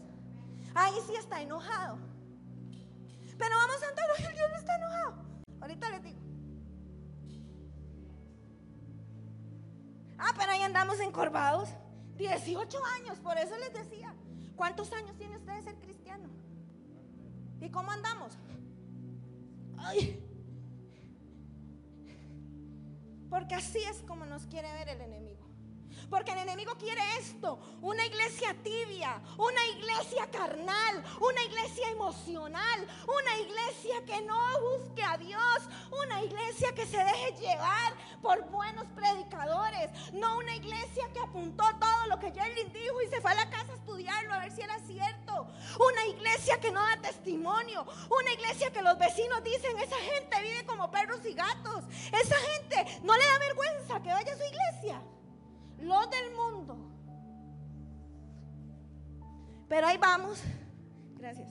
Ahí 0.75 0.95
sí 1.07 1.15
está 1.15 1.41
enojado. 1.41 1.99
Pero 3.39 3.57
vamos 3.57 3.83
a 3.83 3.89
entrar, 3.89 4.09
el 4.19 4.35
Dios 4.35 4.51
no 4.51 4.59
está 4.59 4.77
enojado. 4.77 5.25
Ahorita 5.63 5.91
les 5.91 6.03
digo. 6.03 6.26
Ah, 10.19 10.33
pero 10.37 10.53
ahí 10.53 10.63
andamos 10.63 11.01
encorvados. 11.01 11.69
18 12.17 12.79
años, 12.99 13.19
por 13.19 13.37
eso 13.39 13.57
les 13.59 13.73
decía. 13.73 14.15
¿Cuántos 14.57 14.93
años 14.93 15.17
tiene 15.19 15.37
usted 15.37 15.53
de 15.53 15.63
ser 15.63 15.75
cristiano? 15.77 16.29
¿Y 17.61 17.69
cómo 17.69 17.91
andamos? 17.91 18.33
Ay. 19.79 20.23
Porque 23.29 23.55
así 23.55 23.79
es 23.79 24.03
como 24.03 24.25
nos 24.25 24.47
quiere 24.47 24.73
ver 24.73 24.89
el 24.89 25.01
enemigo. 25.01 25.46
Porque 26.11 26.33
el 26.33 26.39
enemigo 26.39 26.73
quiere 26.79 27.01
esto, 27.19 27.59
una 27.81 28.07
iglesia 28.07 28.55
tibia, 28.63 29.21
una 29.39 29.67
iglesia 29.67 30.31
carnal, 30.31 31.05
una 31.21 31.43
iglesia 31.43 31.91
emocional, 31.91 32.87
una 33.09 33.39
iglesia 33.39 34.05
que 34.07 34.23
no 34.23 34.39
busque 34.61 35.03
a 35.03 35.19
Dios, 35.19 35.69
una 35.91 36.23
iglesia 36.23 36.73
que 36.75 36.87
se 36.87 36.99
deje 36.99 37.35
llevar 37.41 37.95
por 38.23 38.49
buenos 38.51 38.87
predicadores, 38.95 39.91
no 40.13 40.39
una 40.39 40.55
iglesia 40.55 41.09
que 41.13 41.19
apuntó 41.19 41.65
todo 41.81 42.07
lo 42.09 42.21
que 42.21 42.31
Jerlin 42.31 42.73
dijo 42.73 43.03
y 43.03 43.09
se 43.09 43.21
fue 43.21 43.33
a 43.33 43.35
la 43.35 43.51
casa 43.51 43.73
a 43.73 43.77
estudiarlo 43.77 44.35
a 44.35 44.39
ver 44.39 44.53
si 44.53 44.61
era 44.61 44.79
cierto, 44.81 45.49
una 45.81 46.07
iglesia 46.07 46.61
que 46.61 46.71
no 46.71 46.83
da 46.83 47.01
testimonio, 47.01 47.85
una 48.11 48.33
iglesia 48.33 48.73
que 48.73 48.83
los 48.83 48.97
vecinos 48.97 49.43
dicen, 49.43 49.77
esa 49.79 49.97
gente 49.97 50.43
vive 50.43 50.65
como 50.67 50.89
perros 50.91 51.25
y 51.27 51.35
gatos, 51.35 51.85
esa 52.13 52.37
gente 52.37 53.01
no 53.03 53.13
le 53.17 53.25
da 53.25 53.39
vergüenza 53.41 54.03
que 54.03 54.13
vaya 54.13 54.33
a 54.33 54.37
su 54.37 54.45
iglesia 54.45 55.03
los 55.79 56.11
del 56.11 56.35
mundo. 56.35 56.77
Pero 59.69 59.87
ahí 59.87 59.99
vamos. 59.99 60.43
Gracias. 61.19 61.51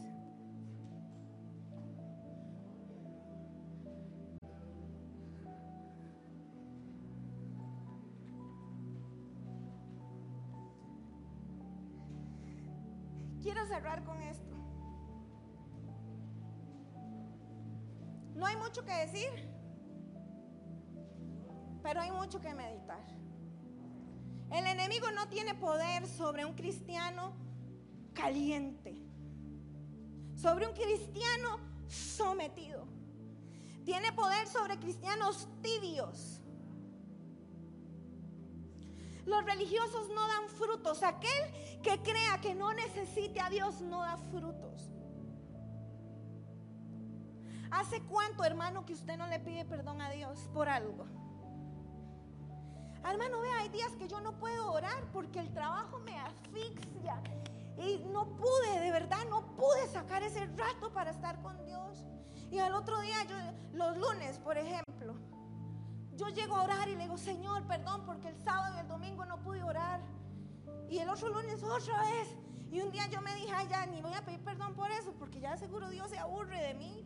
Quiero 13.41 13.65
cerrar 13.67 14.03
con 14.03 14.21
esto. 14.23 14.55
No 18.33 18.45
hay 18.45 18.55
mucho 18.57 18.83
que 18.83 18.91
decir, 18.91 19.29
pero 21.83 22.01
hay 22.01 22.11
mucho 22.11 22.41
que 22.41 22.53
meditar. 22.53 23.24
El 24.51 24.67
enemigo 24.67 25.11
no 25.11 25.27
tiene 25.27 25.55
poder 25.55 26.07
sobre 26.07 26.45
un 26.45 26.53
cristiano 26.53 27.33
caliente, 28.13 28.95
sobre 30.35 30.67
un 30.67 30.73
cristiano 30.73 31.59
sometido. 31.87 32.87
Tiene 33.83 34.11
poder 34.13 34.47
sobre 34.47 34.79
cristianos 34.79 35.47
tibios. 35.61 36.41
Los 39.25 39.43
religiosos 39.43 40.09
no 40.09 40.27
dan 40.27 40.49
frutos. 40.49 41.03
Aquel 41.03 41.51
que 41.81 42.01
crea 42.01 42.39
que 42.41 42.55
no 42.55 42.73
necesite 42.73 43.39
a 43.39 43.49
Dios 43.49 43.81
no 43.81 44.01
da 44.01 44.17
frutos. 44.17 44.91
¿Hace 47.71 48.01
cuánto, 48.03 48.43
hermano, 48.43 48.85
que 48.85 48.93
usted 48.93 49.17
no 49.17 49.27
le 49.27 49.39
pide 49.39 49.65
perdón 49.65 50.01
a 50.01 50.09
Dios 50.11 50.39
por 50.53 50.69
algo? 50.69 51.05
Hermano, 53.07 53.39
vea, 53.41 53.59
hay 53.59 53.69
días 53.69 53.91
que 53.97 54.07
yo 54.07 54.19
no 54.19 54.33
puedo 54.39 54.71
orar 54.71 55.03
porque 55.13 55.39
el 55.39 55.53
trabajo 55.53 55.99
me 55.99 56.17
asfixia. 56.19 57.21
Y 57.77 57.99
no 58.11 58.25
pude, 58.35 58.79
de 58.79 58.91
verdad, 58.91 59.25
no 59.29 59.55
pude 59.55 59.87
sacar 59.87 60.23
ese 60.23 60.45
rato 60.57 60.91
para 60.91 61.11
estar 61.11 61.41
con 61.41 61.63
Dios. 61.65 62.03
Y 62.49 62.59
al 62.59 62.73
otro 62.73 62.99
día, 63.01 63.23
yo, 63.25 63.35
los 63.73 63.97
lunes, 63.97 64.39
por 64.39 64.57
ejemplo, 64.57 65.15
yo 66.13 66.29
llego 66.29 66.55
a 66.55 66.63
orar 66.63 66.87
y 66.89 66.95
le 66.95 67.03
digo, 67.03 67.17
Señor, 67.17 67.67
perdón, 67.67 68.05
porque 68.05 68.29
el 68.29 68.37
sábado 68.43 68.75
y 68.75 68.79
el 68.79 68.87
domingo 68.87 69.25
no 69.25 69.41
pude 69.41 69.61
orar. 69.61 70.01
Y 70.89 70.99
el 70.99 71.09
otro 71.09 71.29
lunes 71.29 71.61
otra 71.63 72.01
vez. 72.01 72.35
Y 72.71 72.81
un 72.81 72.91
día 72.91 73.07
yo 73.07 73.21
me 73.21 73.35
dije, 73.35 73.51
ay, 73.53 73.67
ya 73.69 73.85
ni 73.85 74.01
voy 74.01 74.13
a 74.13 74.25
pedir 74.25 74.43
perdón 74.43 74.73
por 74.73 74.89
eso, 74.91 75.13
porque 75.19 75.39
ya 75.39 75.57
seguro 75.57 75.89
Dios 75.89 76.09
se 76.09 76.17
aburre 76.17 76.59
de 76.59 76.73
mí. 76.73 77.05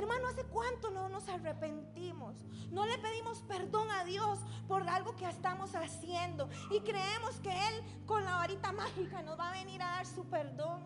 Hermano, 0.00 0.28
¿hace 0.28 0.44
cuánto 0.44 0.90
no 0.90 1.10
nos 1.10 1.28
arrepentimos? 1.28 2.34
No 2.70 2.86
le 2.86 2.96
pedimos 3.00 3.42
perdón 3.42 3.90
a 3.90 4.02
Dios 4.04 4.38
por 4.66 4.88
algo 4.88 5.14
que 5.14 5.28
estamos 5.28 5.74
haciendo 5.74 6.48
y 6.70 6.80
creemos 6.80 7.38
que 7.40 7.50
Él 7.50 8.06
con 8.06 8.24
la 8.24 8.36
varita 8.36 8.72
mágica 8.72 9.20
nos 9.20 9.38
va 9.38 9.50
a 9.50 9.52
venir 9.52 9.82
a 9.82 9.96
dar 9.96 10.06
su 10.06 10.24
perdón. 10.24 10.82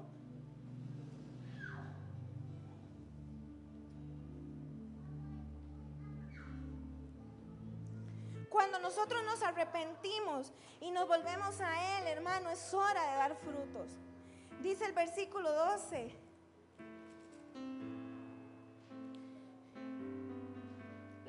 Cuando 8.50 8.80
nosotros 8.80 9.22
nos 9.24 9.44
arrepentimos 9.44 10.52
y 10.80 10.90
nos 10.90 11.06
volvemos 11.06 11.60
a 11.60 11.98
Él, 11.98 12.08
hermano, 12.08 12.50
es 12.50 12.74
hora 12.74 13.12
de 13.12 13.16
dar 13.16 13.36
frutos. 13.36 13.90
Dice 14.60 14.86
el 14.86 14.92
versículo 14.92 15.52
12. 15.52 16.23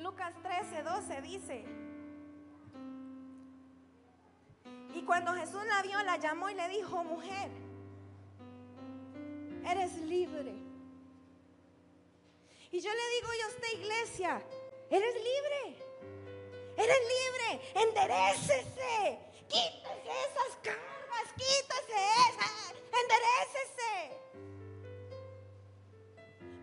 Lucas 0.05 0.33
13, 0.43 0.83
12 0.83 1.21
dice. 1.23 1.65
Y 4.93 5.01
cuando 5.01 5.33
Jesús 5.33 5.65
la 5.65 5.81
vio, 5.81 6.03
la 6.03 6.17
llamó 6.17 6.47
y 6.51 6.53
le 6.53 6.69
dijo, 6.69 7.03
mujer, 7.03 7.49
eres 9.65 9.97
libre. 10.01 10.53
Y 12.71 12.79
yo 12.81 12.91
le 12.93 13.15
digo 13.15 13.29
a 13.45 13.47
usted, 13.47 13.79
iglesia, 13.79 14.43
eres 14.91 15.15
libre. 15.15 15.75
Eres 16.77 16.99
libre. 17.15 17.71
Enderecese. 17.73 19.19
Quítese 19.47 20.11
esas 20.29 20.55
cargas. 20.61 21.33
Quítese 21.35 21.97
esas. 22.29 22.75
Enderecese. 23.01 24.19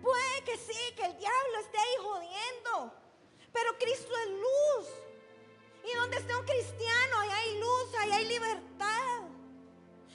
Puede 0.00 0.44
que 0.44 0.56
sí, 0.58 0.94
que 0.94 1.06
el 1.06 1.18
diablo 1.18 1.58
esté 1.58 1.78
ahí 1.78 1.96
jodiendo. 2.02 3.01
Pero 3.52 3.78
Cristo 3.78 4.12
es 4.24 4.30
luz. 4.30 4.88
Y 5.84 5.96
donde 5.96 6.16
esté 6.16 6.34
un 6.36 6.44
cristiano, 6.44 7.18
ahí 7.20 7.30
hay 7.30 7.58
luz, 7.58 7.94
ahí 7.98 8.12
hay 8.12 8.28
libertad. 8.28 9.22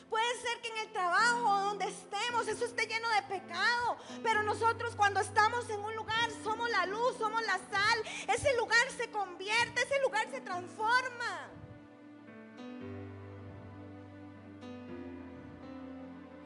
Puede 0.09 0.41
ser 0.41 0.61
que 0.61 0.69
en 0.69 0.77
el 0.77 0.91
trabajo, 0.93 1.63
donde 1.65 1.85
estemos, 1.85 2.47
eso 2.47 2.65
esté 2.65 2.87
lleno 2.87 3.09
de 3.09 3.21
pecado. 3.23 3.97
Pero 4.23 4.43
nosotros 4.43 4.95
cuando 4.95 5.19
estamos 5.19 5.69
en 5.69 5.81
un 5.81 5.95
lugar, 5.95 6.31
somos 6.43 6.69
la 6.69 6.85
luz, 6.85 7.17
somos 7.17 7.41
la 7.41 7.57
sal. 7.57 8.03
Ese 8.27 8.55
lugar 8.55 8.89
se 8.95 9.11
convierte, 9.11 9.81
ese 9.81 9.99
lugar 10.01 10.29
se 10.31 10.39
transforma. 10.39 11.49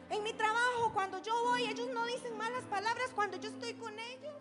En 0.09 0.23
mi 0.23 0.33
trabajo, 0.33 0.91
cuando 0.93 1.21
yo 1.21 1.33
voy, 1.43 1.65
ellos 1.65 1.87
no 1.93 2.05
dicen 2.05 2.35
malas 2.37 2.63
palabras 2.65 3.11
cuando 3.13 3.37
yo 3.37 3.49
estoy 3.49 3.75
con 3.75 3.97
ellos. 3.97 4.35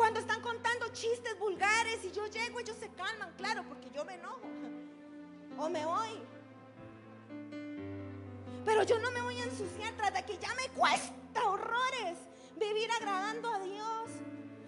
Cuando 0.00 0.18
están 0.18 0.40
contando 0.40 0.88
chistes 0.94 1.38
vulgares 1.38 2.02
y 2.06 2.10
yo 2.10 2.26
llego, 2.28 2.58
ellos 2.58 2.74
se 2.80 2.88
calman, 2.88 3.34
claro, 3.36 3.62
porque 3.68 3.90
yo 3.90 4.02
me 4.06 4.14
enojo. 4.14 4.48
O 5.58 5.68
me 5.68 5.84
voy. 5.84 6.22
Pero 8.64 8.82
yo 8.84 8.98
no 8.98 9.10
me 9.10 9.20
voy 9.20 9.38
a 9.40 9.44
ensuciar 9.44 9.92
tras 9.98 10.14
de 10.14 10.22
que 10.24 10.38
ya 10.38 10.54
me 10.54 10.70
cuesta 10.70 11.46
horrores 11.46 12.16
vivir 12.56 12.90
agradando 12.92 13.52
a 13.52 13.58
Dios. 13.60 14.08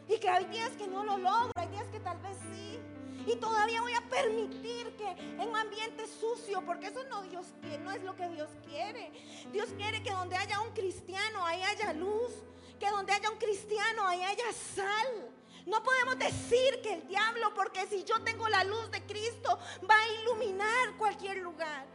Y 0.07 0.19
que 0.19 0.29
hay 0.29 0.45
días 0.45 0.73
que 0.73 0.87
no 0.87 1.03
lo 1.03 1.17
logro, 1.17 1.51
hay 1.55 1.69
días 1.69 1.87
que 1.87 2.01
tal 2.01 2.19
vez 2.19 2.37
sí. 2.53 2.79
Y 3.27 3.35
todavía 3.37 3.81
voy 3.81 3.95
a 3.95 4.07
permitir 4.11 4.95
que 4.97 5.13
en 5.13 5.49
un 5.49 5.57
ambiente 5.57 6.09
sucio, 6.09 6.63
porque 6.67 6.89
eso 6.89 7.05
no 7.05 7.23
Dios 7.23 7.47
no 7.81 7.91
es 7.91 8.03
lo 8.03 8.15
que 8.17 8.29
Dios 8.29 8.51
quiere. 8.67 9.11
Dios 9.51 9.71
quiere 9.79 10.03
que 10.03 10.11
donde 10.11 10.37
haya 10.37 10.61
un 10.61 10.75
cristiano, 10.75 11.43
ahí 11.47 11.63
haya 11.63 11.95
luz 11.95 12.35
que 12.83 12.91
donde 12.91 13.13
haya 13.13 13.31
un 13.31 13.39
cristiano, 13.39 14.09
ahí 14.09 14.21
haya 14.25 14.53
sal. 14.75 15.31
No 15.67 15.85
podemos 15.85 16.19
decir 16.19 16.83
que 16.83 16.95
el 16.95 17.07
diablo, 17.07 17.55
porque 17.55 17.87
si 17.87 18.03
yo 18.03 18.21
tengo 18.25 18.49
la 18.49 18.65
luz 18.65 18.91
de 18.91 19.07
Cristo, 19.07 19.57
va 19.89 19.97
a 19.97 20.09
iluminar 20.21 20.97
cualquier 20.99 21.37
lugar. 21.37 21.87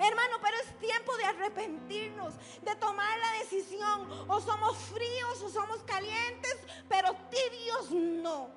Hermano, 0.00 0.38
pero 0.42 0.56
es 0.56 0.78
tiempo 0.80 1.16
de 1.16 1.24
arrepentirnos, 1.26 2.34
de 2.60 2.74
tomar 2.74 3.20
la 3.20 3.32
decisión. 3.34 4.26
O 4.28 4.40
somos 4.40 4.76
fríos 4.92 5.42
o 5.42 5.48
somos 5.48 5.80
calientes, 5.84 6.56
pero 6.88 7.14
tibios 7.30 7.90
no. 7.92 8.50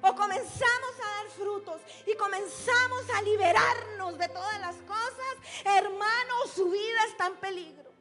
o 0.00 0.14
comenzamos 0.14 0.94
a 1.02 1.08
dar 1.16 1.30
frutos 1.30 1.80
y 2.06 2.14
comenzamos 2.14 3.10
a 3.16 3.22
liberarnos 3.22 4.16
de 4.18 4.28
todas 4.28 4.60
las 4.60 4.76
cosas, 4.82 5.34
hermano, 5.64 6.34
su 6.54 6.70
vida 6.70 7.04
está 7.08 7.26
en 7.26 7.36
peligro. 7.36 7.93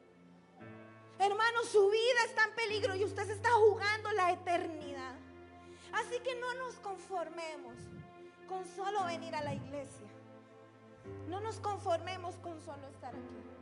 Hermano, 1.19 1.63
su 1.71 1.89
vida 1.89 2.25
está 2.25 2.45
en 2.45 2.55
peligro 2.55 2.95
y 2.95 3.03
usted 3.03 3.25
se 3.25 3.33
está 3.33 3.49
jugando 3.51 4.11
la 4.11 4.31
eternidad. 4.31 5.15
Así 5.93 6.19
que 6.19 6.35
no 6.35 6.53
nos 6.55 6.75
conformemos 6.75 7.75
con 8.47 8.65
solo 8.65 9.05
venir 9.05 9.35
a 9.35 9.43
la 9.43 9.53
iglesia. 9.53 10.07
No 11.27 11.39
nos 11.39 11.59
conformemos 11.59 12.35
con 12.37 12.59
solo 12.61 12.87
estar 12.87 13.13
aquí. 13.13 13.52